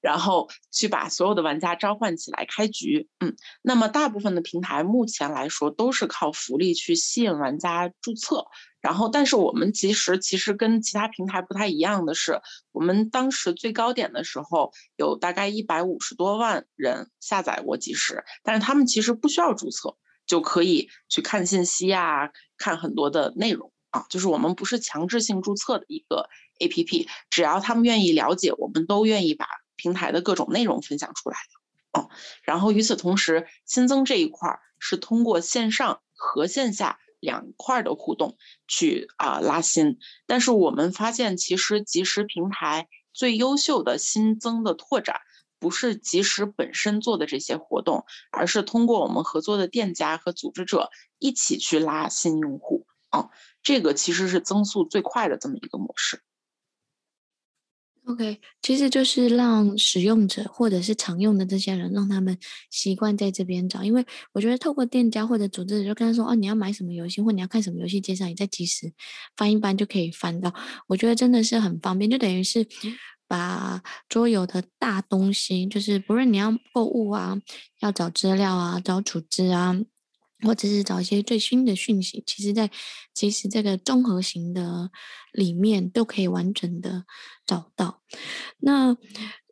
[0.00, 3.08] 然后去把所有的玩家召唤起来开局。
[3.20, 8.46] 嗯，那么大部分的平台目前来说都是靠福利去吸引玩家注册。
[8.80, 19.96] 然后，但是我们其实其实跟其他平台不太一样的是，我们当时最高点的时候有大概一百五十多万人下载过即时，但是他们其实不需要注册
[20.26, 26.28] 就可以去看信息啊，看很多的内容啊，就是我们不是强制性注册的一个。
[26.60, 29.46] APP，只要他们愿意了解，我们都愿意把
[29.76, 32.00] 平台的各种内容分享出来的。
[32.00, 32.10] 哦，
[32.42, 39.98] 然后与此同时，新增这一块儿是通过线上和线下两块的互动去啊、拉新。
[40.26, 45.20] 但是我们发现，其实即时平台最优秀的新增的拓展，
[45.60, 52.84] 不是即时本身做的这些活动，而是通过我们合作的店家和组织者一起去拉新用户。
[53.10, 53.30] 啊，
[53.62, 56.20] 这个其实是增速最快的这么一个模式。
[58.04, 62.38] OK，其实就是让使用者或者是常用的这些人，让他们
[62.70, 63.84] 习惯在这边找。
[63.84, 68.94] 因为我觉得透过店家或者组织就跟他说：“哦，你要买什么游戏，或你要看什么游戏介绍，你在即时
[69.36, 70.54] 翻一翻就可以翻到。”
[70.88, 72.66] 我觉得真的是很方便，就等于是
[73.26, 77.36] 把桌游的大东西，就是不论你要购物啊，
[77.80, 79.78] 要找资料啊，找组织啊。
[80.42, 82.70] 或者是找一些最新的讯息，其实，在
[83.14, 84.90] 其实这个综合型的
[85.32, 87.04] 里面都可以完整的
[87.46, 88.02] 找到。
[88.58, 88.96] 那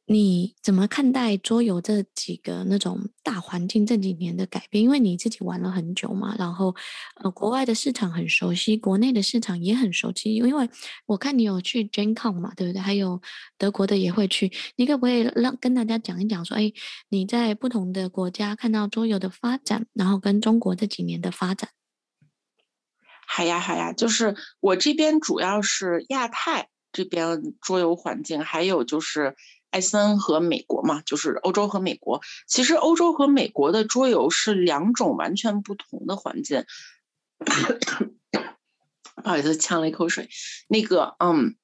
[0.08, 4.84] 你怎么看待桌游这几个那种大环境这几年的改变？
[4.84, 6.76] 因为你自己玩了很久嘛，然后
[7.16, 10.32] 呃，国外的市场很熟悉，国内的市场也很熟悉。
[10.36, 10.70] 因为
[11.06, 12.80] 我看你有去 Gen Con 嘛，对不对？
[12.80, 13.20] 还有
[13.58, 16.72] 德国的也会去，你可不可以让跟大家讲一讲，说，哎，
[17.08, 21.70] 你在不同的国家看到桌游的发展，然后跟中国这几年的发展？
[23.26, 29.34] 好呀，好呀，就是我这边主要是亚太这边桌游环境，还有就是。
[29.76, 32.22] 艾森和美国嘛，就是欧洲和美国。
[32.46, 36.64] 其实欧洲和美国的桌游是两种完全不同的环境。
[39.22, 40.30] 不好意思，呛了一口水。
[40.66, 41.56] 那个，嗯，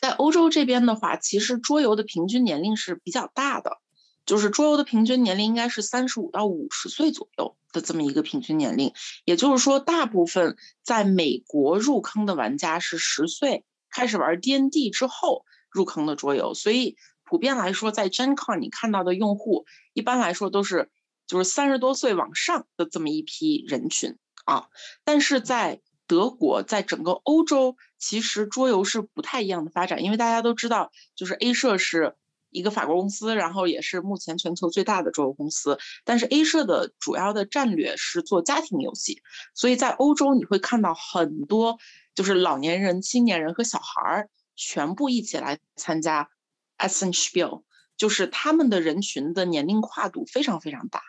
[0.00, 3.76] 在欧洲这边的话，其实桌游的平均年龄是比较大的。
[4.24, 8.94] 就是桌游的平均年龄应该是三十五到五十岁左右的这么一个平均年龄，
[9.26, 20.90] 也就是说，大部分在美国入坑的玩家是十岁开始玩 DND 之后入坑的桌游，所以普遍来说，在 Gen Con 你看到的用户一般来说都是
[21.26, 24.68] 就是三十多岁往上的这么一批人群啊，
[25.04, 32.16] 但是在德国，在整个欧洲，其实桌游是不太一样的发展，因为大家都知道，就是 A 社是
[32.50, 35.78] 一个法国公司，然后也是目前全球最大的桌游公司。
[36.04, 39.22] 但是 A 社的主要的战略是做家庭游戏，
[39.54, 41.78] 所以在欧洲你会看到很多
[42.14, 46.30] 就是老年人、青年人和小孩儿全部一起来参加
[46.78, 47.62] Essenspiel，
[47.96, 51.02] 就是他们的人群的年龄跨度非常非常大。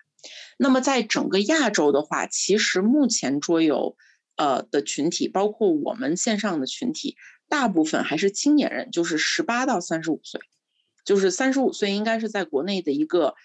[0.58, 3.95] 那么在整个亚洲的话，其实目前桌游。
[4.36, 7.17] 呃的群体，包括我们线上的群体，
[7.49, 10.41] 大部分还是青年人，就是十八到三十五岁，
[11.06, 13.36] 就是三十五岁应该是在国内的一个，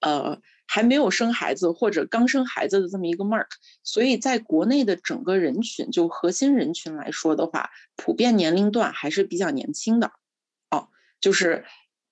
[0.00, 3.48] 呃还没有生孩子或者刚生孩子的这么一个 mark，
[3.82, 10.12] 所以在国内的整个人群，就核心人群来说的话，普遍年龄段还是比较年轻的，
[10.70, 11.64] 哦，就是。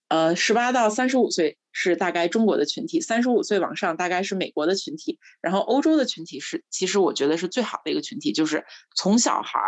[0.08, 8.64] 呃，十八到三十五岁是大概中国的群体，三十五岁往上大概是美国的群体，然后欧洲的群体是，其实我觉得是最好的一个群体，就是
[8.94, 9.58] 从小孩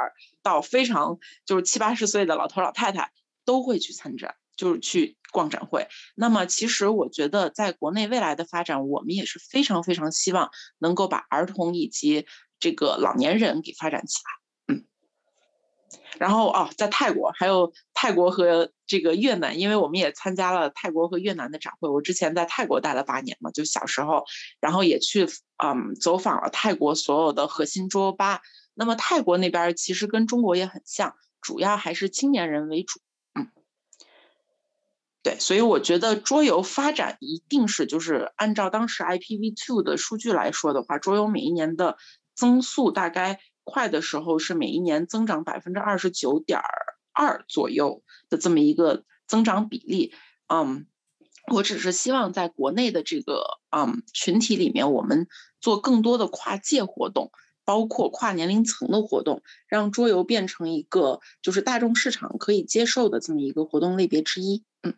[0.41, 3.11] 到非常就是七八十岁的老头老太太
[3.45, 5.89] 都会去参展，就是去逛展会。
[6.15, 12.27] 那么其实我觉得在国内未来的发展，我们也是非常非常希望能够把儿童以及
[12.61, 14.75] 这个老年人给发展起来。
[14.75, 14.85] 嗯
[16.19, 21.89] 然后哦，在泰国还有泰国和这个越南，因为我们也参加了泰国和越南的展会。
[21.89, 24.25] 我之前在泰国待了八年嘛，就小时候，
[24.61, 25.27] 然后也去
[25.63, 28.41] 嗯走访了泰国所有的核心桌吧。
[28.75, 33.01] 那么泰国那边其实跟中国也很像，主要还是青年人为主。
[35.23, 41.97] 对，所以我觉得桌游发展一定是就是按照当时 IPv2 的数据来说的话，桌游每一年的
[42.35, 43.41] 增速大概。
[43.71, 46.59] 快的时候是每一年增长百分之二十九点
[47.13, 50.15] 二左右的这么一个增长比例，
[50.47, 50.87] 嗯，
[51.53, 55.27] 我只是希望在国内的这个嗯群体里面，我们
[55.61, 57.31] 做更多的跨界活动，
[57.67, 64.95] 包括跨年龄层的活动，让桌游变成一个就是大众市场可以接受的这么一个活动类别之一，嗯。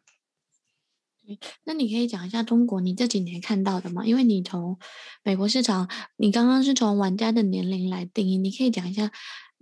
[1.64, 4.04] 那你可以讲一下中国你这几年看到的吗？
[4.04, 4.76] 因为你从
[5.22, 9.12] 美国市场，你刚刚是从玩家的年龄来定义，你可以讲一下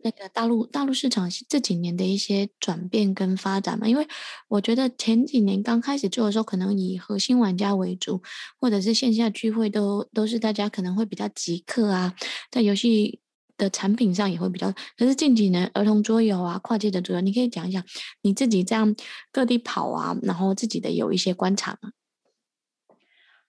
[0.02, 3.86] 那个大陆大陆市场这几年的一些转变跟发展吗？
[3.86, 4.08] 因为
[4.48, 8.22] 我觉得前几年刚开始做的时候，可能以核心玩家为主，
[8.58, 12.14] 或者是线下聚会都都是大家可能会比较极客啊，
[12.50, 13.20] 在游戏。
[13.58, 17.84] 的产品上也会比较，可是近几年儿童桌游啊，跨界的桌游，你可以讲一讲
[18.22, 18.96] 你自己这样
[19.30, 21.90] 各地跑啊，然后自己的有一些观察吗？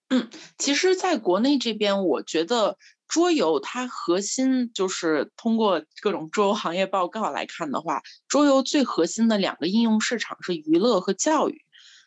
[0.09, 11.61] 嗯，其实，在国内这边，我觉得桌游它核心就是通过各种桌游行业报告来看的话，桌游最核心的两个应用市场是娱乐和教育。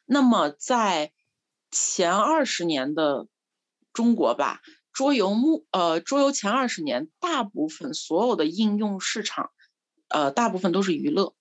[0.05, 1.12] 那么在
[1.71, 3.29] 前二十年的
[3.93, 4.61] 中国吧。
[4.92, 9.50] 桌游目呃，桌游前二十年，大部分所有的应用市场，
[10.09, 11.35] 呃，大部分都是娱乐。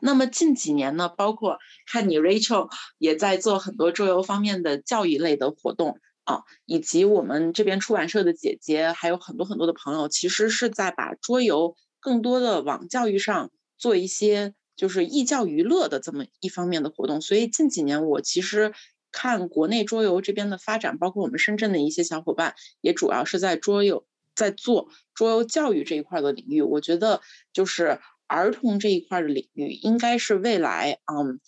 [0.00, 17.20] 那么近几年呢，包括看你 Rachel 也在做很多桌游方面的教育类的活动啊，以及我们这边出版社的姐姐，还有很多很多的朋友，其实是在把桌游更多的往教育上做一些，就是寓教于乐的这么一方面的活动。
[17.20, 18.72] 所以近几年我其实。
[19.16, 26.60] 看国内桌游这边的发展，包括我们深圳的一些小伙伴，也主要是在桌游在做桌游教育这一块的领域。
[26.60, 31.40] 我觉得就是儿童这一块的领域，应该是未来嗯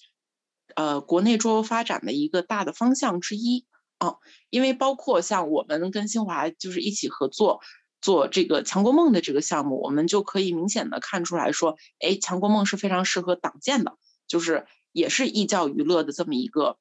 [0.76, 3.66] 呃国内桌游发展的一个大的方向之一
[3.98, 4.14] 啊。
[4.48, 7.60] 因为包括像我们跟新华就是一起合作
[8.00, 16.78] 做这个强国梦的这个项目，我们就可以明显的看出来说，哎，强国梦是非常适合党建的，就是也是寓教于乐的这么一个。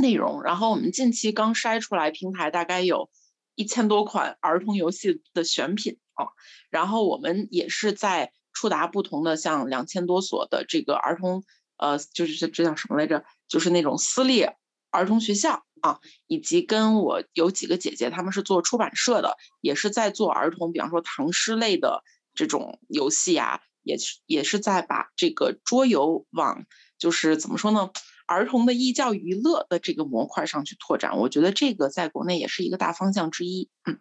[0.00, 3.10] 内容，然后我们近期刚筛出来平台，大概有
[3.54, 6.26] 一千多款儿童游戏的选品啊，
[6.70, 11.44] 然后我们也是在触达不同的像两千多所的这个儿童，
[11.76, 13.24] 呃，就是这这叫什么来着？
[13.48, 14.46] 就是那种私立
[14.90, 22.02] 儿童学校啊，以及跟我有几个姐姐，他们是做出版社的，也是在做儿童，比方说唐诗类的
[22.34, 26.64] 这种游戏啊，也是也是在把这个桌游往，
[26.98, 27.90] 就是怎么说呢？
[28.32, 33.68] 儿童的义教娱乐的这个模块上去拓展，我觉得这个在国内也是一个大方向之一。
[33.84, 33.98] 嗯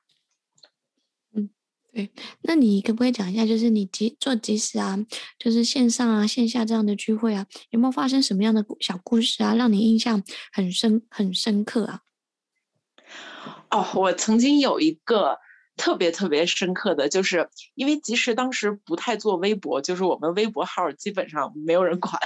[1.33, 1.49] 嗯，
[1.93, 2.11] 对。
[2.41, 4.97] 那你可不可以讲一下，就是你即做即时啊，
[5.37, 12.01] 就是线上啊、线下这样的聚会啊，有没有发生什么样的小故事啊，让你印象很深、很深刻啊？
[13.69, 15.37] 哦，我曾经有一个
[15.77, 22.19] 特别特别深刻的就是，因为即使当时不太做微博，就是我们微博号基本上没有人管。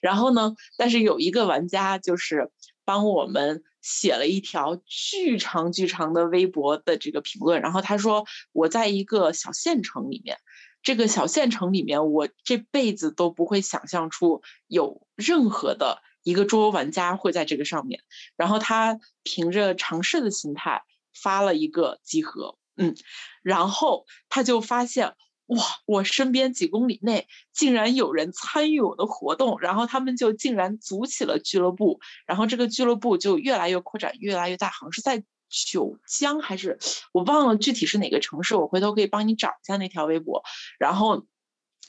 [0.00, 2.50] 然后呢，但是有一个玩家就是
[2.84, 10.38] 帮我们写了一条巨长巨长的微博的这个评论，然后他说我在一个小县城里面，
[10.82, 16.02] 这个小县城里面，我这辈子都不会想象出有任何的。
[16.24, 18.00] 一个桌游玩家会在这个上面，
[18.36, 22.94] 然后他凭着尝试的心态发了一个集合，嗯，
[23.42, 25.14] 然后他就发现，
[25.46, 36.78] 哇，我身边几公里内竟然有人参与我的活动，然后他们就竟然组起了俱乐部，然后这个俱乐部就越来越扩展，越来越大，好像是在九江还是
[37.12, 40.42] 我忘了具体是哪个城市，我回头可以帮你找一下那条微博，
[40.78, 41.26] 然后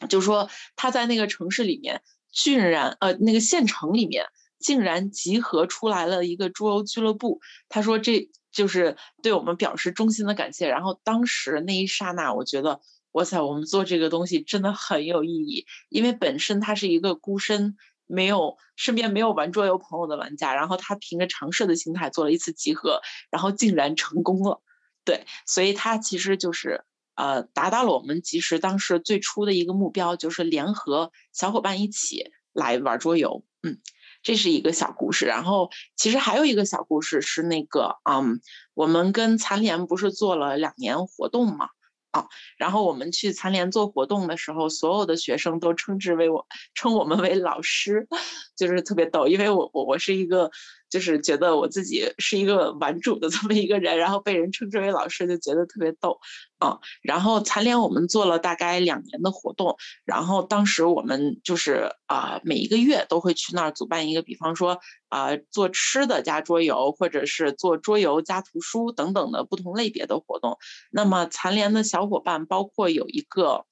[0.09, 2.01] 就说他在那个城市里面。
[2.36, 4.25] 居然，呃，那个县城里面
[4.57, 7.39] 竟然集合出来了一个桌游俱乐部。
[7.69, 10.70] 他说，这就是对我们表示衷心的感谢。
[10.70, 12.80] 然后当时那一刹那，我觉得，
[13.12, 15.66] 哇塞，我们做这个东西真的很有意义。
[15.89, 17.76] 因为本身他是一个孤身，
[18.08, 24.62] 没有身边没有玩桌游朋友的玩家，然后他凭着尝试的心态做了一次集合，然后竟然成功了。
[25.04, 26.86] 对，所以他其实就是。
[27.16, 33.45] 呃，达到了我们其实当时最初的一个目标，就是联合小伙伴一起来玩桌游。
[33.62, 33.78] 嗯，
[34.24, 35.26] 这是一个小故事。
[35.26, 38.41] 然后，其实还有一个小故事是那个，嗯，
[38.74, 41.67] 我们跟残联不是做了两年活动嘛？
[42.11, 48.07] 啊，然后我们去残联做活动的时候，所有的学生都称之为我，称我们为老师，
[48.55, 50.49] 就是特别逗，因为我我我是一个。
[50.93, 56.19] 就是觉得我自己是一个玩主的 这么一个人，然后被人称之为老师，就觉得特别逗
[56.59, 56.77] 啊。
[57.01, 59.75] 然后残联我们做了大概两年的活动，
[60.05, 64.79] 然后当时我们就是啊、每一个月都会去那儿组办一个，比方说
[65.09, 70.59] 啊、做吃的加桌游，或者是做桌游加图书等等的不同类别的活动。
[70.91, 73.65] 那么残联的小伙伴包括有一个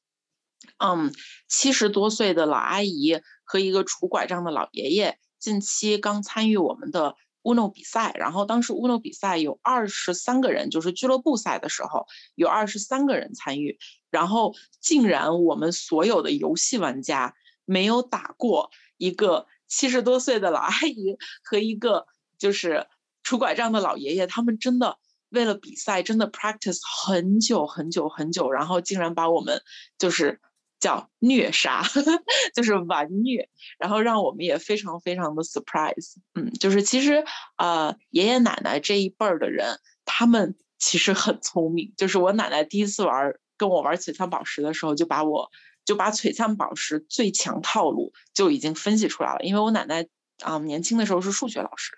[0.79, 1.13] 嗯
[1.47, 5.19] 七十多岁的老阿姨和一个拄拐杖的老爷爷。
[5.41, 13.79] 近期刚参与我们的 Uno 比赛，然后当时 Uno 比赛有二十三个人，就是俱乐部赛的时候有二十三个人参与，
[14.11, 17.33] 然后竟然我们所有的游戏玩家
[17.65, 22.05] 没有打过一个七十多岁的老阿姨和一个
[22.37, 22.85] 就是
[23.23, 29.63] 拄拐杖的老爷爷，他们真的为了比赛真的 practice 很久很久很久，然后竟然把我们
[29.97, 30.39] 就是。
[30.81, 31.83] 叫虐杀，
[32.53, 33.47] 就是玩虐，
[33.79, 36.15] 然后让我们也非常非常的 surprise。
[36.33, 37.23] 嗯，就是其实
[37.57, 41.93] 呃爷爷奶奶这一辈儿的人，他们其实很聪明。
[41.95, 45.49] 就是我奶奶第一次玩跟我玩璀璨宝石的时候，就把我
[45.85, 49.41] 就把璀璨宝石最强套路就已经分析出来了。
[49.43, 50.07] 因为我奶奶
[50.43, 51.93] 啊、年轻的时候是数学老师。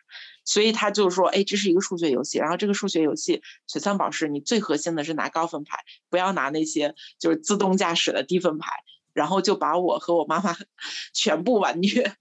[0.45, 5.77] 所以他就说，哎，这是一个数学游戏，然后这个数学游戏璀璨宝石，你最核心的是拿高分牌，
[6.09, 8.69] 不要拿那些就是自动驾驶的低分牌，
[9.13, 10.53] 然后就把我和我妈妈
[11.15, 12.17] 全部玩虐，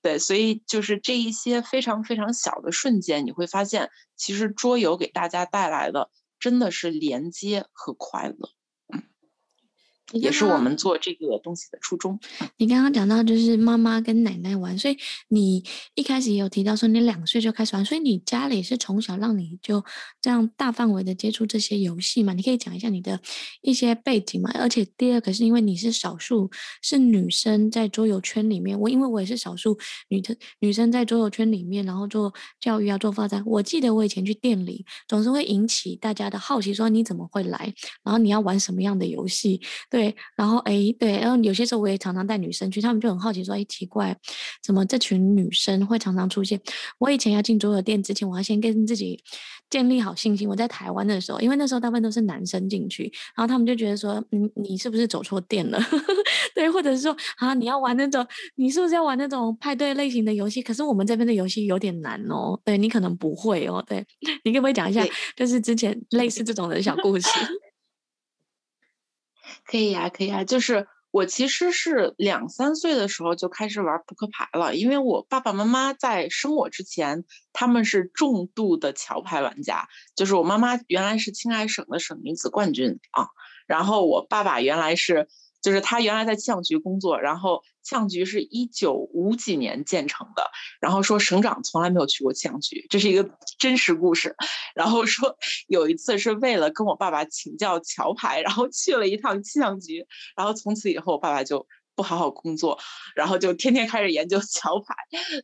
[0.00, 6.10] 对，所以就是这一些非常非常小的瞬间，你会发现，其实桌游给大家带来的
[6.40, 8.50] 真的是连接和快乐。
[10.12, 12.18] 也是我们做这个东西的初衷。
[12.56, 14.96] 你刚刚讲到就是妈妈跟奶奶玩，所以
[15.28, 15.62] 你
[15.94, 19.84] 一开始也有提到说你两岁就开始玩，所以你家里是从小让你就
[20.20, 22.32] 这样大范围的接触这些游戏嘛？
[22.32, 23.20] 你可以讲一下你的
[23.62, 24.50] 一些背景嘛？
[24.54, 26.50] 而且第二个是因为你是少数
[26.82, 33.42] 是女生在桌游圈里面，我因为我也是少数女的女生在桌游圈里面，然后做教育啊做发展。
[33.46, 37.72] 我记得我以前去店里总是会引起大家的好奇，说你怎么会来？
[38.04, 39.60] 然后你要玩什么样的游戏？
[39.90, 40.01] 对。
[40.02, 44.16] 对，然后哎，对，然后有些时候我也常常带女生去，他们就很好奇说，哎，奇怪，
[44.60, 46.60] 怎么这群女生会常常出现？
[46.98, 49.22] 我以前要进桌游店之前，我要先跟自己
[49.70, 50.48] 建立好信心。
[50.48, 53.04] 我在台湾的时候，因为那时候大部分都是男生进去，
[53.36, 55.78] 然后他们就觉得说，嗯，你是不是走错店了？
[56.52, 58.26] 对，或者是说，啊，你要玩那种，
[58.56, 60.60] 你是不是要玩那种派对类型的游戏？
[60.60, 64.04] 可是我们这边的游戏有点难哦，对，你可能不会哦，对，
[64.42, 67.28] 你可不可以讲一下，就是之前类似这种的小故事？
[69.64, 83.28] 可以呀、啊，可以呀、啊，就是我其实是两三岁的时候就开始玩扑克牌了，因为我爸爸妈妈在生我之前，他们是重度的桥牌玩家，就是我妈妈原来是青海省的省女子冠军啊，
[83.66, 85.28] 然后我爸爸原来是。
[85.62, 90.50] 就是他原来在气象局工作，然后气象局是一九五几年建成的，
[90.80, 94.34] 然后说省长从来没有去过气象局，这是一个真实故事。
[94.74, 95.36] 然后说
[95.68, 100.04] 有一次是为了跟我爸爸请教桥牌，然后去了一趟气象局，
[100.36, 102.78] 然后从此以后我爸爸就不好好工作，
[103.14, 104.94] 然后就天天开始研究桥牌。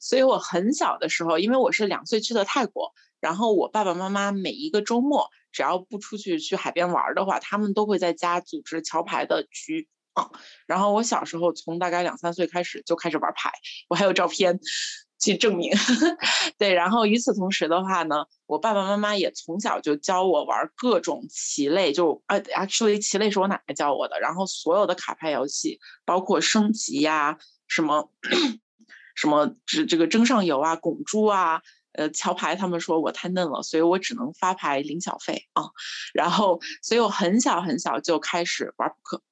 [0.01, 10.31] 所以我很小的时候，因为我是两岁去的泰国，然后我爸爸妈妈每一个周末，只要不出去去海边玩的话，他们都会在家组织桥牌的局啊。
[10.67, 13.53] 然后我小时候从大概两三岁开始就开始玩牌，
[13.89, 14.59] 我还有照片
[15.21, 15.73] 去证明。
[16.59, 24.19] 对，然后与此同时的话呢，我爸爸妈妈也从小就教我玩各种棋类，就啊，actually 棋类是我奶奶教我的。
[24.21, 28.11] 然后所有的卡牌游戏，包括升级呀、什么
[29.15, 31.63] 什么这这个争上游啊，拱猪啊。
[31.93, 35.65] 呃，桥牌他们说我太嫩了，所以我只能发牌领小费啊。
[36.15, 39.23] 然后，所以我很小很小就开始玩扑克。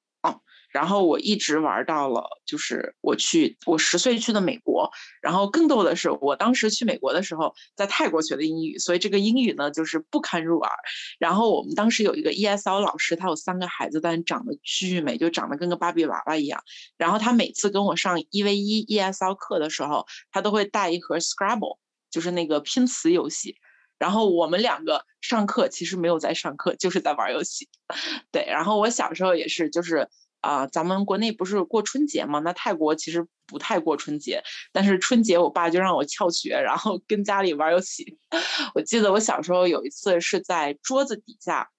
[0.69, 4.89] 然后我一直玩到了，就是我去我十岁去的美国。
[5.21, 10.71] 然后更逗的是，我当时去美国的时候，在泰国学的英语，所以这个英语呢就是不堪入耳。
[11.19, 16.63] 然后我们当时有一个 ESL 老师，他有三个孩子，但长得巨美，就长得跟个芭比娃娃一样。
[16.97, 21.77] 然后他每次跟我上一 v 一 ESL 课的时候，他都会带一盒 Scrabble。
[22.09, 23.57] 就是那个拼词游戏，
[23.99, 27.67] 然后我们两个上课其实没有在上课，就是在玩游戏。
[28.31, 30.07] 对，然后我小时候也是，就是
[30.41, 32.39] 啊、咱们国内不是过春节嘛？
[32.39, 38.17] 那泰国其实不太过春节，但是春节我爸就让我翘学，然后跟家里玩游戏。
[38.75, 41.69] 我记得我小时候有一次是在桌子底下，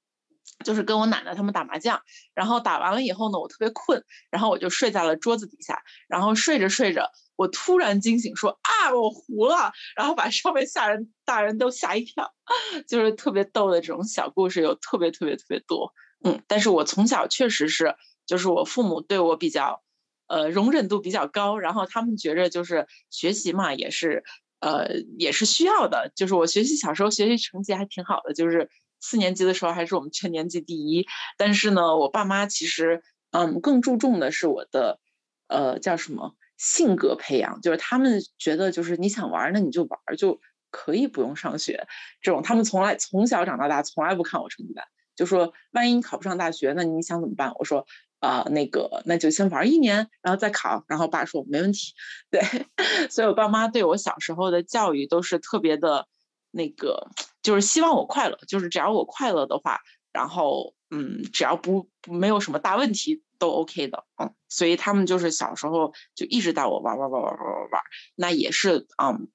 [0.65, 2.01] 就是跟我奶奶他们打麻将，
[2.35, 7.11] 然后打完了以后呢，我特别困，然后我就睡在了桌子底下，然后睡着睡着。
[7.37, 12.35] 我突然惊醒，说啊，我糊了，然后把上面吓人大人都吓一跳，
[12.89, 15.93] 就是特别逗的这种小故事，有特别特别特别多。
[16.25, 17.95] 嗯，但是我从小确实是，
[18.29, 19.83] 就是我父母对我比较，
[20.29, 24.22] 呃，容忍度比较高，然后他们觉着就是学习嘛，也是，
[24.61, 26.12] 呃，也是需要的。
[26.14, 28.70] 就是我学习小时候学习成绩还挺好的，就是
[29.01, 31.05] 四年级的时候还是我们全年级第一。
[31.37, 33.03] 但是呢，我爸妈其实，
[33.33, 35.01] 嗯，更注重的是我的，
[35.49, 36.37] 呃，叫什么？
[36.59, 40.41] 性格培养，就是他们觉得就是你想玩，那你就玩就
[40.72, 41.87] 可以不用上学。
[42.20, 47.53] 这种他们从来从小长到大从来不看我成绩单，就说万一你考不上大学，那你想怎么办？
[47.61, 47.87] 我说
[48.21, 50.85] 啊、那个那就先玩一年，然后再考。
[50.89, 51.93] 然后爸说没问题。
[52.31, 52.41] 对，
[53.11, 56.07] 所以我爸妈对我小时候的教育都是特别的，
[56.51, 57.09] 那个
[57.43, 59.81] 就是希望我快乐，就是只要我快乐的话，
[60.12, 63.23] 然后嗯，只要不没有什么大问题。
[63.41, 67.83] 都 OK 的，嗯，所以他们就是小时候就一直带我玩玩玩玩玩玩玩，
[68.16, 69.29] 那也是，嗯，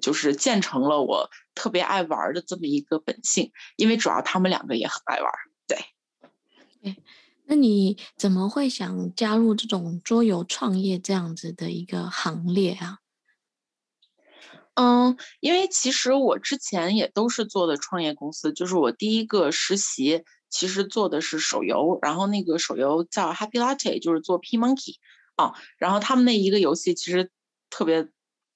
[0.00, 5.30] 就是建成了我特别爱玩的这么一个本性，因为主要他们两个也很爱玩，
[5.66, 5.76] 对。
[6.84, 6.96] 哎，
[7.46, 12.98] 那你怎么会想加入这种桌游创业这样子的一个行列啊？
[14.74, 20.24] 嗯，因为其实我之前也都是做的创业公司，就是我第一个实习。
[20.50, 24.94] 其实做的是手游，然后那个手游叫 Happy Latte，就是做 P Monkey
[25.34, 25.52] 啊。
[25.78, 27.32] 然后他们那一个游戏其实
[27.70, 28.06] 特别，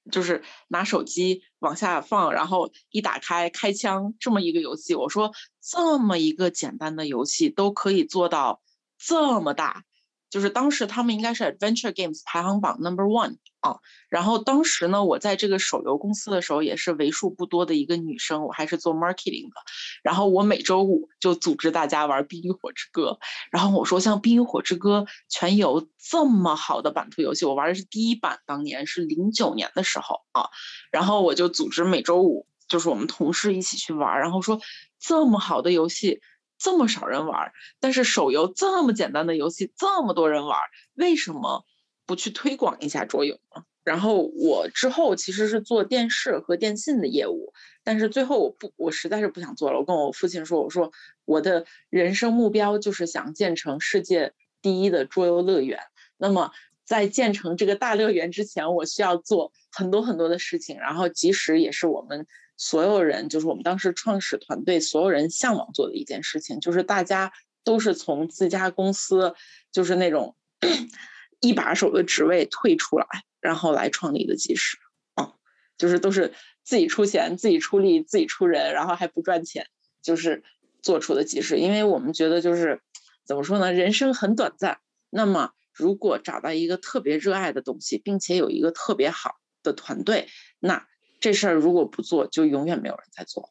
[0.09, 4.95] 就是拿手机往下放，然后一打开开枪这么一个游戏。
[4.95, 8.61] 我说这么一个简单的游戏都可以做到
[8.99, 9.85] 这么大。
[10.31, 13.79] 就是当时他们应该是 Adventure Games 排行榜 Number One 啊，
[14.11, 19.55] 然后当时呢，我在这个手游公司的时候也是为数不多的一个女生，我还是做 marketing 的。
[20.03, 23.19] 然后我每周五就组织大家玩《冰与火之歌》，
[23.51, 30.51] 然后我说像《冰与火之歌》全游这么好的版图游戏，我玩的是第一版，当年是零九年的时候啊，
[30.93, 34.61] 然后我就组织每周五就是我们同事一起去玩，然后说
[35.01, 36.21] 这么好的游戏。
[36.59, 40.59] 这么少人玩，但是手游这么简单的游戏这么多人玩，
[40.95, 41.65] 为什么
[42.05, 43.63] 不去推广一下桌游呢？
[43.85, 47.55] 然后我之后其实是做电视和电信的业务，
[47.85, 49.79] 但是最后我不，我实在是不想做了。
[49.79, 50.93] 我跟我父亲说，我说
[51.25, 55.81] 我的人生目标就是想建成世界第一的桌游乐园。
[56.19, 56.51] 那么
[56.85, 62.27] 在建成这个大乐园之前，我需要做很多很多的事情，然后即使也是我们。
[62.61, 67.33] 所有人就是我们当时创始团队，所有人向往做的一件事情，就是大家
[67.63, 69.35] 都是从自家公司，
[69.71, 70.37] 就是那种
[71.41, 73.07] 一把手的职位退出来，
[73.41, 74.77] 然后来创立的集市，
[75.15, 75.35] 啊，
[75.79, 76.35] 就是都是
[76.65, 79.69] 自己出钱、自己出力、自己出人，然后还不赚钱，
[80.03, 80.43] 就是
[80.83, 81.59] 做出的集市。
[81.59, 82.83] 因为我们觉得就是
[83.25, 84.81] 怎么说呢，人生很短暂，
[85.11, 90.29] 那么如果找到一个特别热爱的东西，并且有一个特别好的团队，
[90.59, 90.89] 那。
[91.21, 93.51] 这事儿如果不做，就永远没有人在做。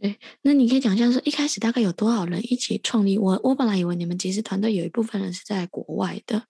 [0.00, 3.16] 对，那你可以讲一下，说一开始大概有多少人一起创立？
[3.16, 6.44] 我我本来以为你们其实团队有一部分人是在国外的。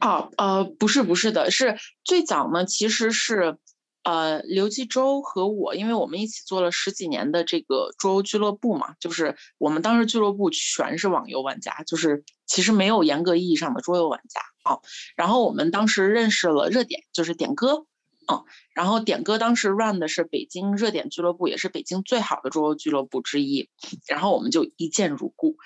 [0.00, 3.58] 哦，呃，不是，不是的，是最早呢，其实是
[4.02, 14.40] 呃刘继洲和我，因为我们一起做了十几年的这个桌游俱乐部嘛，就是我们当时俱乐部全是网游玩家，就是其实没有严格意义上的桌游玩家。
[14.64, 14.82] 哦，
[15.16, 17.86] 然后我们当时认识了热点，就是点歌。
[18.30, 18.44] 嗯，
[18.74, 23.68] 然后点歌当时 run 的是北京热点俱乐部，也是北京最好的桌游俱乐部之一。
[24.06, 25.56] 然后我们就一见如故。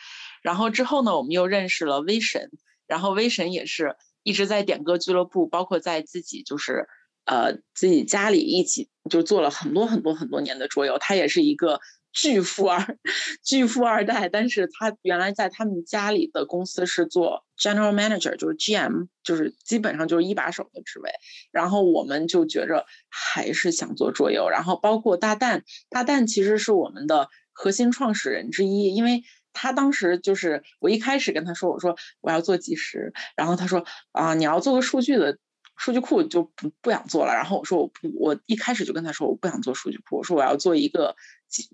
[0.43, 2.51] 然后之后呢，我们又认识了威神，
[2.87, 6.89] 然后威神也是一直在点歌俱乐部，包括在自己就是
[7.25, 10.99] 呃自己家里一起就做了很多很多很多年的桌游。
[10.99, 11.81] 他也是一个
[12.13, 12.99] 巨富二
[13.45, 17.45] 巨富二代，但是他原来在他们家里的公司是做。
[17.59, 21.11] General Manager 就是 GM，就是基本上就是一把手的职位。
[21.51, 24.49] 然后我们就觉着还是想做桌游。
[24.49, 35.37] 然后包括大蛋，大蛋其实是我们的核心创始人之一，因为他当时就是我一开始跟他说，我说我要做即时，然后他说啊，你要做个数据的
[35.77, 37.35] 数据库就不不想做了。
[37.35, 41.17] 然后我说我不，我一开始就跟他说我不想做数据库，我说我要做一个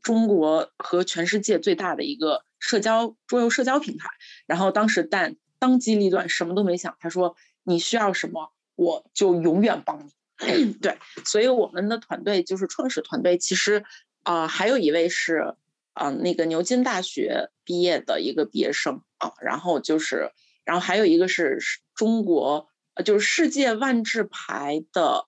[0.03, 4.09] 中国和全世界最大的一个社交桌游社交平台。
[4.47, 5.37] 然后当时但。
[5.61, 6.95] 当机立断，什么都没想。
[7.01, 10.73] 他说：“你需要什么，我就永远帮你。
[10.83, 13.39] ”对，所以我们的团队就是创始团队。
[13.39, 13.83] 其实，
[14.25, 15.55] 啊、还有一位是
[15.95, 19.33] 啊、那个牛津大学毕业的一个毕业生啊。
[19.41, 20.33] 然后就是，
[20.67, 21.59] 然后还有一个是
[21.95, 22.69] 中国，
[23.03, 25.25] 就是世界万智牌的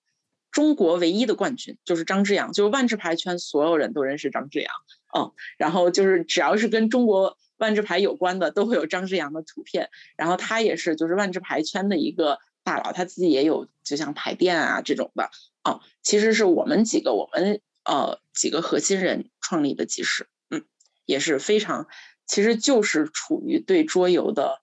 [0.57, 2.51] 中国唯一的冠军，就是张之阳。
[2.51, 4.73] 就是万智牌圈所有人都认识张之阳。
[5.15, 7.37] 嗯，然后就是只要是跟中国。
[7.59, 15.31] 万智牌有关的都会有张之阳的图片，然后他也是就是万智牌圈的一个大佬，他自己也有就像牌店啊这种的
[15.63, 20.65] 啊，其实是我们几个我们呃几个核心人创立的即时，嗯，
[21.07, 21.87] 也是非常，
[22.27, 24.61] 其实就是处于对桌游的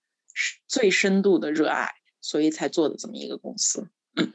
[0.68, 4.32] 最深度的热爱，所以才做的这么一个公司，嗯。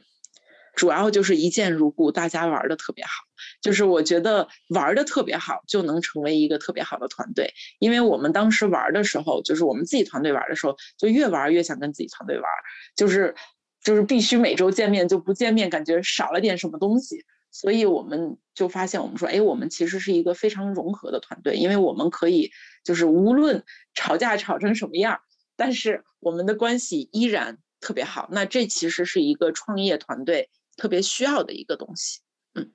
[0.74, 3.10] 主要就是一见如故，大家玩的特别好。
[3.62, 7.52] 就是我觉得玩的特别好，就能成为一个特别好的团队。
[7.78, 12.44] 因为我们当时玩的时候，就是我们自己团队玩的时候，就越玩越想跟自己团队玩，
[12.96, 13.34] 就是
[13.82, 17.24] 就是必须每周见面，就不见面感觉少了点什么东西。
[17.50, 22.52] 所以我们就发现，我们说，哎，我们其实是一个非常融合的团队，因为我们可以
[22.84, 23.64] 就是无论
[23.94, 25.20] 吵架吵成什么样，
[25.56, 28.28] 但是我们的关系依然特别好。
[28.30, 30.48] 那这其实是一个创业团队。
[30.80, 32.20] 特别需要的一个东西。
[32.54, 32.72] 嗯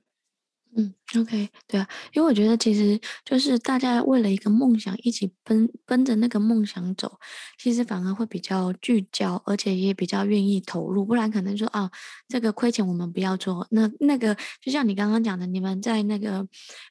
[0.78, 7.20] 嗯，OK，对啊，因为我觉得其实就是大家为了一个梦想一起奔奔着那个梦想走，
[7.60, 11.06] 其实反而会比较聚焦，而且也比较愿意投入。
[11.06, 11.90] 不然可能说啊，
[12.28, 13.68] 这个亏钱我们不要做。
[13.72, 16.46] 那那个就像你刚刚讲的，你们在那个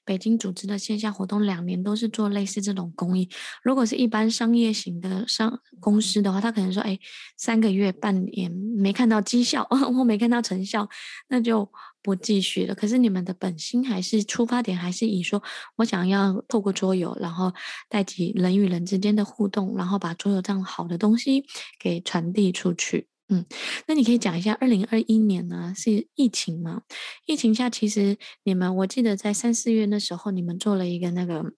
[0.04, 3.28] 北京组织的线下活动两年都是做类似这种公益。
[3.62, 6.98] 如果是一般商业型的商公司的话，他可能说，哎，
[7.36, 10.88] 三个月、半年没看到绩效， 或没看到成效，
[11.28, 11.68] 那就。
[12.04, 15.42] 不继续了，可是你们的本心还是出发点还是以说，
[15.76, 17.52] 我想要透过桌游，然后
[17.88, 21.44] 带起人与人之间的互动，然后把桌游这样好的东西
[21.80, 23.08] 给传递出去。
[23.28, 23.46] 嗯，
[23.86, 26.82] 那你可以讲一下，二零二一年呢是疫情吗？
[27.24, 31.54] 疫情下其实你们，我记得在三四月那时候，你们做了一个那个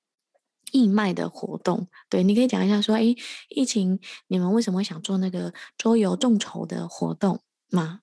[0.71, 3.17] 义卖的活动，对，你可以讲一下说，诶，
[3.49, 7.41] 疫情你们为什么想做那个桌游众筹的活动
[7.71, 8.01] 吗？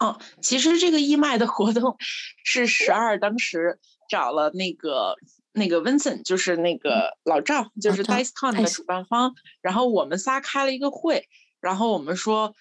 [0.00, 1.96] 哦，其实这个义卖的活动
[2.42, 3.78] 是十二当时
[4.08, 5.14] 找了那个
[5.52, 11.28] 那个 Vincent，就是那个老赵，就是 DiceCon 的主办方，然后我们仨开了一个会，
[11.60, 12.54] 然后我们说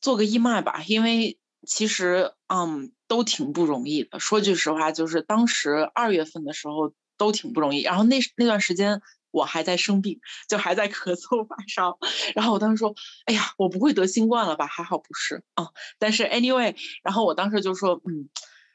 [0.00, 9.00] 做个义卖吧，因为其实嗯都挺不容易的，说句实话，就是当时二月份的时候都挺不容易，然后那那段时间。
[9.34, 11.98] 我还在生病，就还在咳嗽发烧，
[12.36, 12.94] 然后我当时说
[13.26, 14.66] ：“哎呀，我不会得新冠了吧？
[14.66, 15.66] 还好不是啊。”
[15.98, 18.28] 但是 anyway，然后我当时就说：“嗯，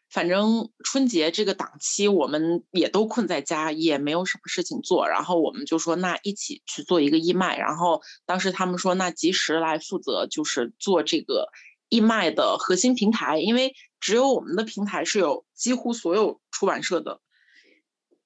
[0.10, 7.58] 反正春节这个档期我们也都困在家，也没有什么事情做，然后我们就说那一起去做一个义卖。
[7.58, 11.48] 然后当时他们说那及时来负责就是做这个
[11.88, 17.22] 义卖的核心平台，因为只有我们的平台是有几乎所有出版社的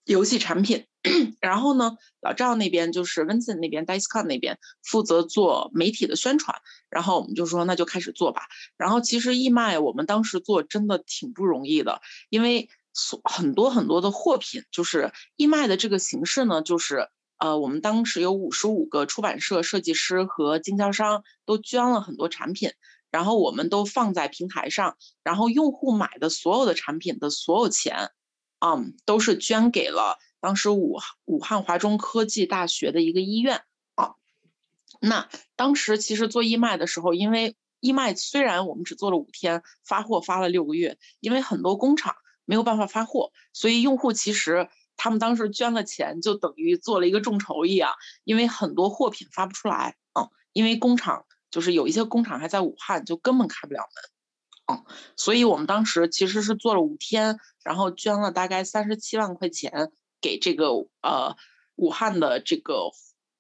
[0.06, 0.86] 游戏产品。”
[1.41, 6.62] 然后呢，老赵那边就是 Vincent 那边，DiceCon 那边负责做媒体的宣传。
[6.89, 8.43] 然后我们就说那就开始做吧。
[8.78, 22.72] 然后其实义卖我们当时做真的挺不容易的，因为所很多很多的货品，就是义卖的这个形式呢，就是呃我们当时有五十五个出版社、设计师和经销商都捐了很多产品，
[23.12, 28.12] 然后我们都放在平台上，然后用户买的所有的产品的所有钱，
[28.66, 30.18] 嗯，都是捐给了。
[30.39, 33.64] 当时武武汉华中科技大学的一个医院
[33.95, 34.16] 啊，
[35.01, 47.93] 那当时其实做义卖的时候，因为义卖虽然我们只做了五天，发货发了六个月，因为很多工厂没有办法发货，所以用户其实他们当时捐了钱，就等于做了一个众筹一样，
[48.24, 54.03] 因为很多货品发不出来啊，因为工厂就是有一些工厂还在武汉，就根本开不了门，
[54.72, 54.84] 嗯
[55.18, 59.91] 所以我们当时其实是做了五天，然后捐了大概三十七万块钱
[60.22, 60.70] 给这个
[61.01, 61.36] 呃
[61.76, 62.89] 武汉的这个，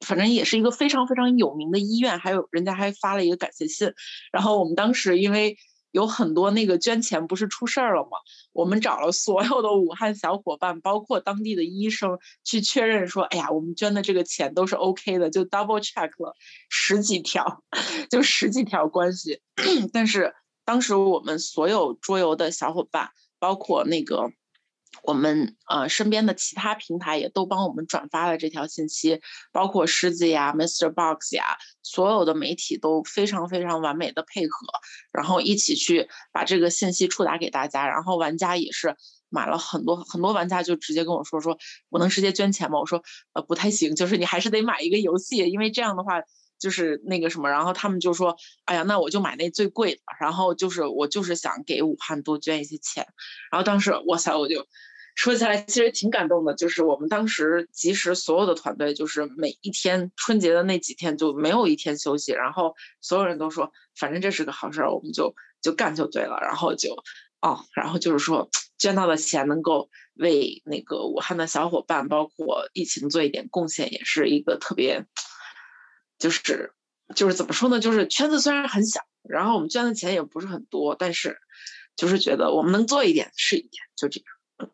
[0.05, 3.93] 反正也是一个非常非常有名的医院，还有人家还发了一个感谢信。
[4.33, 5.55] 然后我们当时因为
[5.91, 8.17] 有很多那个捐钱不是出事儿了吗？
[8.51, 16.35] 我们找了所有的武汉小伙伴，包括当地的医生去确认说，哎呀，我们捐的这个钱都是 OK 的，就 double check 了
[16.69, 17.63] 十几条，
[18.11, 19.41] 就十几条关系，
[19.93, 20.33] 但是。
[20.65, 23.09] 当时我们所有桌游的小伙伴，
[23.39, 24.31] 包括那个
[25.03, 30.89] 我们呃身边的其他平台，也都帮我们转发了这条信息，包括狮子呀、Mr.
[30.89, 34.67] Box 呀，所有的媒体都非常非常完美的配合，
[35.11, 37.87] 然后一起去把这个信息触达给大家。
[37.87, 38.95] 然后玩家也是
[39.29, 41.57] 买了很多很多玩家就直接跟我说说，
[41.89, 42.79] 我能直接捐钱吗？
[42.79, 43.03] 我说
[43.33, 46.21] 呃不太行，就是你还是得买一个游戏，因为这样的话。
[46.59, 53.05] 就是那个什么，然后他们就说：“哎呀，那我就买那最贵的。”然后就是我就是想给武汉多捐一些钱。
[53.51, 54.65] 然后当时哇塞，我就
[55.15, 56.53] 说起来其实挺感动的。
[56.53, 62.31] 就是我们当时及时所有的团队，就是每一天春节的那几天就没有一天休息。
[62.31, 66.95] 然后所有人都说：“反正这是个好事儿，我们就就干就对了。”然后就
[67.41, 75.05] 哦，然后就是说捐到的钱能够为那个武汉的小伙伴，包括疫情做一点贡献，也是一个特别。
[76.19, 76.71] 就是，
[77.15, 77.79] 就是怎么说呢？
[77.79, 81.37] 就是圈子虽然很小，然后我们捐的钱也不是很多，但是，
[81.95, 84.69] 就是觉得我们能做一点是一点，就这样。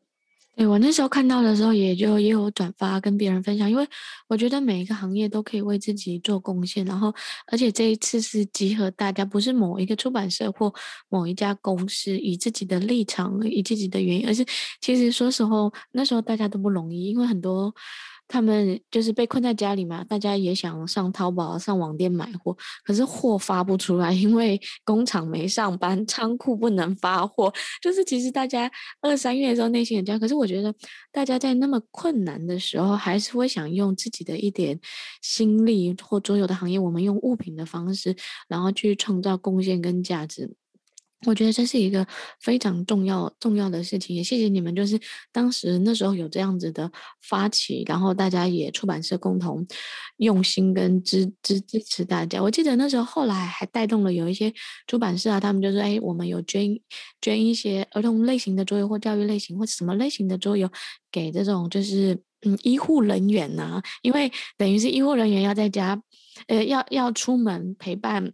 [0.56, 3.88] 对，我那时候看到的时候，也就也有转发跟别人分享，因为
[4.28, 7.14] 我觉得每一个行业都可以为自己做贡献，然后
[7.48, 10.74] 而且这一次是集合大家，不是某一个出版社或
[11.08, 14.46] 某一家公司以自己的立场、以自己的原因，而是
[14.82, 17.74] 其实说实话，那时候大家都不容易，因为很多。
[18.30, 22.55] 他们就是被困在家里嘛，大家也想上淘宝、上网店买货，
[22.86, 27.51] 可是货发不出来，因为工厂没上班，仓库不能发货。
[27.82, 28.71] 就是其实大家
[29.01, 30.73] 二三月的时候内心很焦，可是我觉得
[31.11, 34.80] 大家在那么困难的时候，还是会想用自己的一点
[35.23, 38.15] 心力或所有的行业，我们用物品的方式，
[38.47, 40.55] 然后去创造贡献跟价值。
[41.26, 42.07] 我觉得这是一个
[42.39, 44.97] 非常重要重要的事情，也谢谢你们，就是
[45.34, 46.89] 当时那时候有这样子的
[47.22, 49.67] 发起，然后大家也出版社共同
[50.17, 52.41] 用心跟支支支持大家。
[52.41, 54.53] 我记得那时候后来还带动了有一些
[54.88, 56.80] 出版社啊，他们就说：“哎，我们有捐
[57.22, 60.72] 捐一些儿童类型的桌游或教育类型或什么类型的桌游
[61.11, 66.01] 给这种就是嗯医护人员呐、因为等于是医护人员要在家，
[66.47, 68.32] 呃要要出门陪伴。”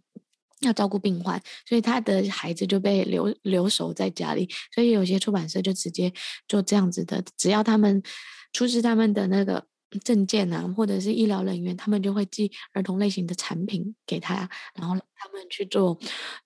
[0.60, 4.48] 要照顾病患，所以他的孩子就被留留守在家里。
[4.74, 6.12] 所以有些出版社就直接
[6.48, 8.02] 做这样子的，只要他们
[8.52, 9.66] 出示他们的那个
[10.00, 15.98] 证件啊，或者是医疗人员，他们就会寄儿童类型的产品给他，然后他们去做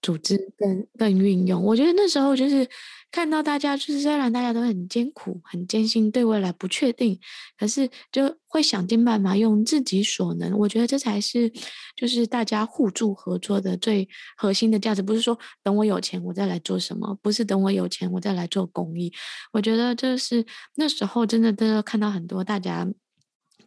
[0.02, 1.62] 组织跟跟运用。
[1.62, 2.68] 我觉得那时候就是。
[3.12, 7.18] 看到大家，就是虽然大家都很艰苦、很艰辛，对未来不确定，
[7.58, 10.56] 可是就会想尽办法用自己所能。
[10.56, 11.52] 我觉得这才是
[11.96, 15.02] 就是大家互助合作的最核心的价值。
[15.02, 19.12] 不是说等我有钱我再来做什么，不是等我有钱我再来做公益。
[19.50, 20.46] 我觉得这是
[20.76, 22.86] 那时候真的都要看到很多大家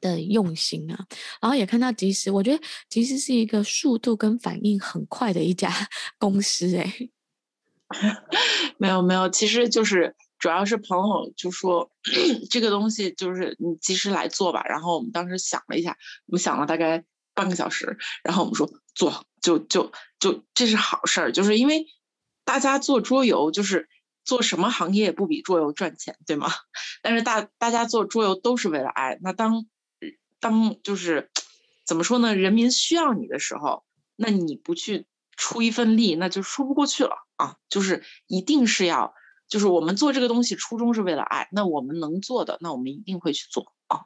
[0.03, 1.07] 的用心啊，
[1.41, 5.71] 然后也看到及时，我觉得集时是一个速度跟反应很快的一家
[6.19, 7.09] 公司诶、
[8.77, 11.89] 没有没有，其实就是主要是朋友就说
[12.51, 14.63] 这个东西就是你及时来做吧。
[14.67, 21.85] 然后我们当时想了一下，我们想了大概半个小时，然后我们说做就就就这是好事儿，就是因为
[22.43, 23.87] 大家做桌游就是
[24.25, 26.51] 做什么行业不比桌游赚钱，对吗？
[27.01, 29.17] 但是大大家做桌游都是为了爱。
[29.21, 29.65] 那当
[30.43, 31.31] 当就是
[31.85, 32.35] 怎么说呢？
[32.35, 33.85] 人民需要你的时候，
[34.17, 37.15] 那你不去出一份力，那就说不过去了。
[37.37, 39.13] 啊，就是一定是要，
[39.47, 44.01] 就是我们做这个东西初衷是为了爱，那我们能做的，那我们一定会去做啊。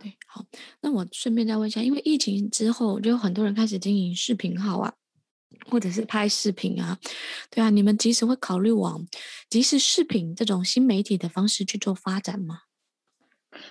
[0.00, 0.44] 对，好，
[0.80, 4.94] 那我顺便再问一下，因为疫情之后，就有很多人开始经营视频号啊，
[5.70, 6.98] 或者是拍视频啊，
[7.50, 9.06] 对啊，你们即使会考虑往
[9.50, 12.62] 即时视频这种新媒体的方式去做发展吗？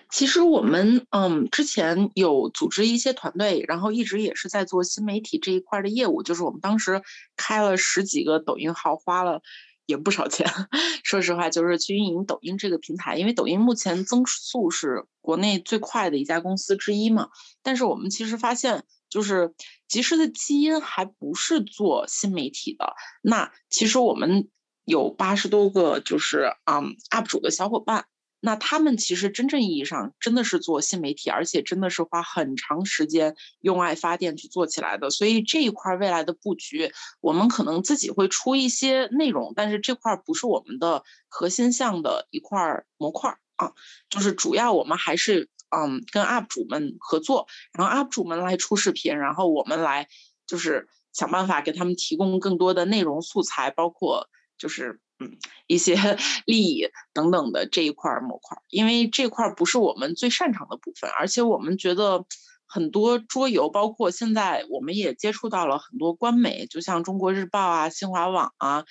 [0.10, 6.24] 其实我们嗯，之前有组织一些团队，然后一直也是在做新媒体这一块的业务。
[6.24, 7.02] 就是我们当时
[7.36, 9.42] 开了十几个抖音号，花了
[9.86, 10.48] 也不少钱。
[11.04, 17.30] 说实话，就是去运营抖音这个平台，因为抖音目前增速是国内最快的一家公司之一嘛。
[17.62, 19.54] 但是我们其实发现，就是
[19.88, 22.94] 集时的基因还不是做新媒体的。
[23.22, 24.50] 那其实我们
[24.86, 28.06] 有八十多个就是嗯 UP 主的小伙伴。
[28.42, 35.10] 那他们其实真正意义上真的是做新媒体，而且真的是花很长时间用爱发电去做起来的。
[35.10, 43.74] 所以这一块未来的布局，我们可能自己会出一些内容，但是这块不是我们的核心项的一块模块啊，
[44.10, 50.08] 就是主要我们还是嗯跟 UP 主们合作，然后 UP 主们来出视频，然后我们来
[50.46, 55.00] 就是想办法给他们提供更多的内容素材，包括就是。
[55.20, 55.38] 嗯，
[55.68, 55.96] 一些
[56.46, 62.26] 利益等等的这一块模块，因为这块不是我们最擅长的部分，而且我们觉得
[62.68, 68.84] 很多桌游，包括现在我们也接触到了很多官媒，就像中国日报啊、新华网啊、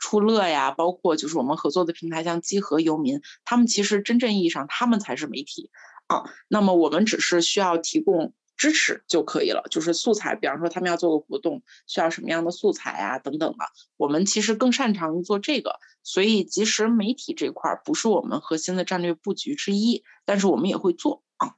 [0.00, 5.70] 出乐呀，包括就是我们合作的平台，像机核游民，他们其实真正意义上他们才是媒体
[6.06, 6.24] 啊。
[6.48, 8.32] 那么我们只是需要提供。
[8.62, 13.64] 支持就可以了，就是素材，比方说他们要做个活动，需要什么样的素材啊，等等的。
[13.96, 21.56] 我们其实更擅长于做这个，所以即使媒体这块不是我们核心的战略布局之一，但是我们也会做啊。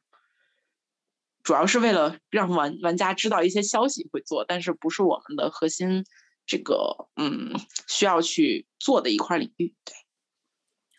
[1.42, 6.06] 主要是为了让玩玩家知道一些消息会做，但是不是我们的核心
[6.46, 7.52] 这个嗯
[7.86, 9.94] 需要去做的一块领域，对。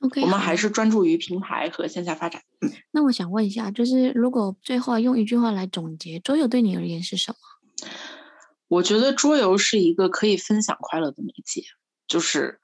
[0.06, 2.44] Okay, 我们还是专注于平台和线下发展。
[2.62, 7.90] 嗯，那我想问一下，就是如果最后用一句话来总结，桌游对你而言是什么？
[8.68, 11.64] 我觉得桌游是一个可以分享快乐的媒介，
[12.08, 12.60] 就是，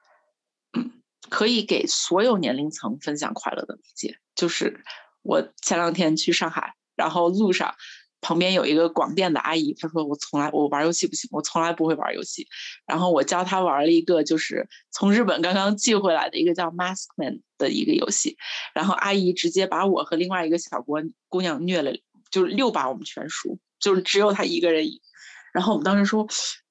[0.72, 4.18] 嗯，可以给所有年龄层分享快乐的媒介。
[4.34, 4.84] 就是
[5.22, 7.74] 我前两天去上海，然后路上。
[8.22, 12.46] 旁边有一个广电的阿姨，她说：“我从来我玩游戏不行，我从来不会玩游戏。”
[12.86, 18.38] 然后我教她玩了一个，就是从日本刚刚寄回来的一个叫 Maskman 的一个游戏。
[18.72, 20.94] 然后阿姨直接把我和另外一个小姑
[21.28, 21.92] 姑娘虐了，
[22.30, 25.00] 就是六把我们全输，就是只有她一个人赢。
[25.52, 26.26] 然后我们当时说，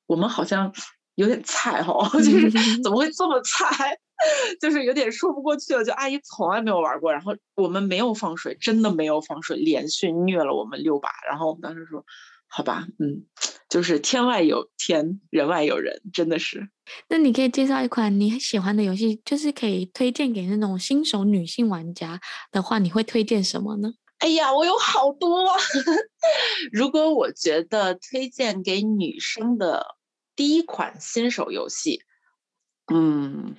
[0.08, 0.74] 我们好像
[1.16, 2.50] 有点菜哈、哦， 就是
[2.82, 4.00] 怎么会这么菜？
[4.60, 12.06] 就是有点说不过去了，就阿姨从来没有玩过，然后我们没有放水，真的没有放水，连续虐了我们六把，然后我们当时说，
[12.48, 13.26] 好吧，嗯，
[13.70, 16.70] 就是天外有天，人外有人，真的是。
[17.08, 22.20] 那你可以介绍一款你喜欢的游戏，就是可以推荐给那种新手女性玩家
[22.52, 23.94] 的话，你会推荐什么呢？
[24.20, 25.48] 哎呀，我有好多。
[26.72, 29.96] 如果我觉得推荐给女生的
[30.36, 32.02] 第一款新手游戏，
[32.94, 33.56] 嗯。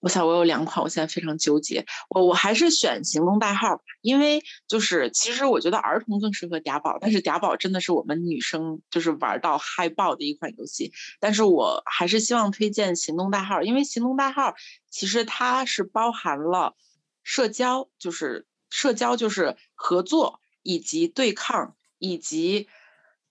[0.00, 1.84] 我想我有两款，我现在非常纠结。
[2.08, 10.92] 我我还是选行动代号吧，因为就是其实我觉得儿童更适合嗲宝，但是嗲宝真的是我们女生就是玩到嗨爆的一款游戏。
[11.18, 14.54] 但是我还是希望推荐行动代号，因为行动代号
[14.88, 16.76] 其实它是包含了
[17.24, 22.68] 社交，就是社交就是合作以及对抗，以及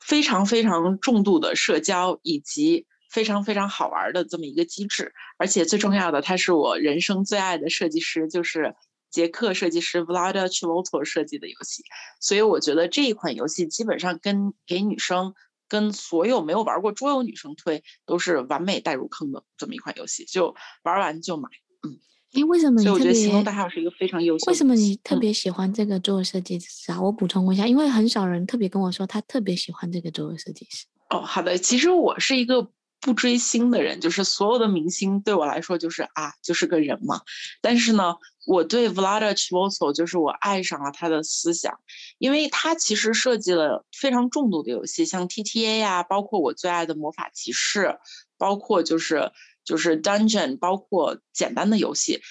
[0.01, 2.85] 非常非常重度的社交以及。
[3.09, 8.75] 非常非常好玩的这么一个机制，而且最重要的，他是我人生最爱的设计师，就是
[9.09, 11.83] 捷克设计师 Vlaada Chvotor 设计的游戏。
[12.19, 15.33] 所以我觉得这一款游戏基本上跟给女生、
[15.69, 20.53] 跟所有没有玩过桌游女生推，都是完美带入坑的这么一款游戏，就
[20.83, 21.47] 玩完就买。
[21.87, 21.97] 嗯，
[22.33, 22.85] 哎，为什么你？
[22.85, 24.51] 所以我觉得行动大号是一个非常优秀的。
[24.51, 26.97] 为什么你特别喜欢这个桌游设计师啊？
[26.97, 30.85] 嗯、我补充一下，因为很少人特别跟我说他特别喜欢这个桌游设计师。
[31.09, 32.69] 哦，好的，其实我是一个。
[32.99, 37.21] 不追星的人，就是所有的明星对我来说就是啊，就是个人嘛。
[37.61, 41.79] 但是呢，我对 Vlaada Chvátil 就是我爱上了他的思想，
[42.17, 47.97] 因为他其实设计了非常重度的游戏，像 TTA 呀，包括我最爱的魔法骑士，
[48.37, 49.31] 包括就是
[49.63, 52.21] 就是 Dungeon，包括简单的游戏，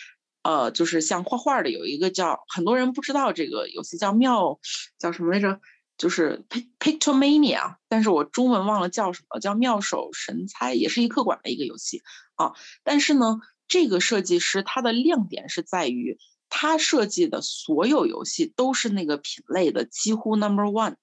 [0.43, 4.59] 呃，就是像画画的有一个叫很多人不知道这个游戏叫妙
[4.99, 5.61] 叫什么来着？
[5.99, 6.45] 就是
[6.79, 12.03] Pictomania，但是我中文忘了叫什么，叫妙手神猜，也是一客馆的一个游戏
[12.35, 12.53] 啊。
[12.85, 16.19] 但是呢，这个设计师他的亮点是在于，
[16.51, 20.97] 他设计的所有游戏都是那个品类的几乎 number one，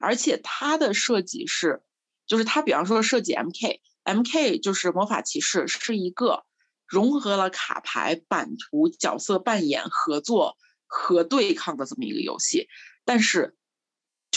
[0.00, 1.82] 而且他的设计是，
[2.26, 6.44] 就是他比方说设计 MK，MK 就是魔法骑士，是一个
[6.86, 12.66] 融合了卡牌、版图、角色扮演、合作和对抗的这么一个游戏，
[13.04, 13.56] 但是。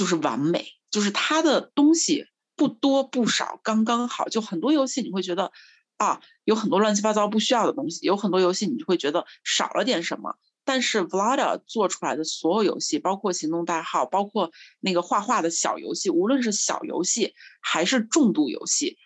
[0.02, 2.26] 就是完美，就是它的东西
[2.56, 4.30] 不多不少，刚刚好。
[4.30, 5.52] 就很多游戏你会觉得
[5.98, 10.40] 啊，有很多乱七八糟不需要的东西；有很多游戏你就会觉得少了点什么。
[10.66, 18.98] 但是 Vlada 做出来的所有游戏，包括行动代号，包括那个画画的小游戏，无论是小游戏还是重度游戏，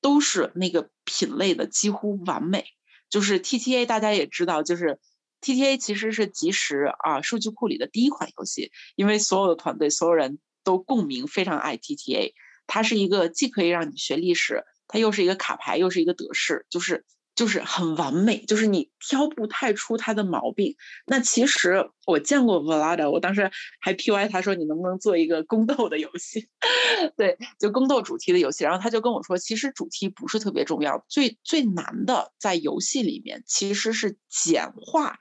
[0.00, 2.64] 都是那个品类的几乎完美。
[3.10, 4.98] 就是 TTA 大家也知道，就是
[5.40, 12.32] TTA 其实是即时啊数据库里的第一款游戏，因为所有的团队所有人都共鸣，非常爱 TTA。
[12.66, 20.76] 它是一个既可以让你学历史，它又是一个卡牌，又是一个德式，就是就是很完美，就是你挑不太出它的毛病。
[21.06, 26.48] 那其实我见过 Vlada，我当时还 PY 他说，你能不能做一个宫斗的游戏？
[27.16, 28.64] 对，就宫斗主题的游戏。
[28.64, 35.16] 然后他就跟我说，其实主题不是特别重要，最最难的在游戏里面其实是简化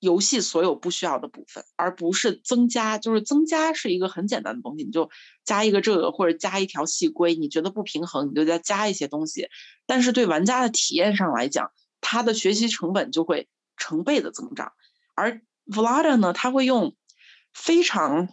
[0.00, 2.98] 游戏所有不需要的部分，而不是增加。
[2.98, 5.10] 就是增加是一个很简单的东西，你就
[5.44, 9.48] 加一个这个或者加一条细规，你觉得不平衡，你就再加一些东西。
[9.86, 14.72] 但是对玩家的体验上来讲，他的学习成本就会成倍的增长。
[15.14, 16.94] 而 Vlada 呢，他会用
[17.52, 18.28] 非常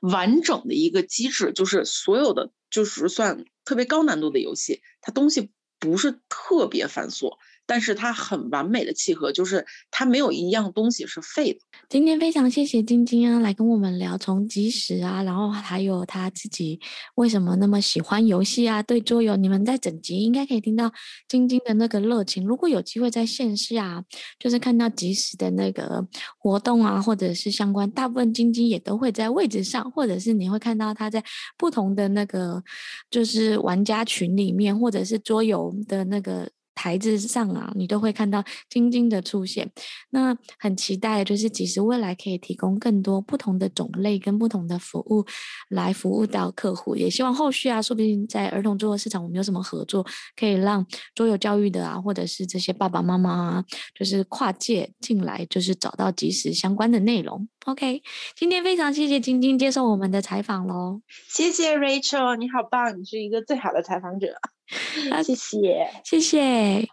[0.00, 7.36] 完整的一个机制，就是所有的就是算特别高难度的游戏，它东西不是特别繁琐。
[7.66, 11.58] 但是它很完美的契合，就是它没有一样东西是废的。
[11.88, 16.80] 今天非常谢谢晶晶啊，来跟我们聊从即时啊，然后还有他自己
[17.16, 19.36] 为什么那么喜欢游戏啊，对桌游。
[19.36, 20.92] 你们在整集应该可以听到
[21.28, 22.44] 晶晶的那个热情。
[22.46, 24.04] 如果有机会在线下啊，
[24.38, 26.06] 就是看到即时的那个
[26.38, 31.22] 活动啊，或者是相关，大部分晶晶也都会在位置上，或者是你会看到他在
[31.56, 32.62] 不同的那个
[33.10, 36.50] 就是玩家群里面，或者是桌游的那个。
[36.76, 39.72] 台子上啊，你都会看到晶晶的出现。
[40.10, 45.24] 那很期待，就是即时未来可以提供更多不同的种类跟不同的服务，
[45.70, 46.94] 来服务到客户。
[46.94, 50.06] 也希望后续啊，说不定在儿童桌游市场，我们有什么合作，
[50.36, 53.64] 可以让桌游教育的啊，或者是这些爸爸妈妈啊，
[53.94, 57.48] 就是跨界进来，就是找到即时相关的内容。
[57.64, 58.02] OK，
[58.36, 61.00] 今天非常谢谢晶晶接受我们的采访喽。
[61.28, 64.28] 谢谢 Rachel，你好棒，你是一个最好的采访者。
[65.22, 66.88] 谢谢，谢谢。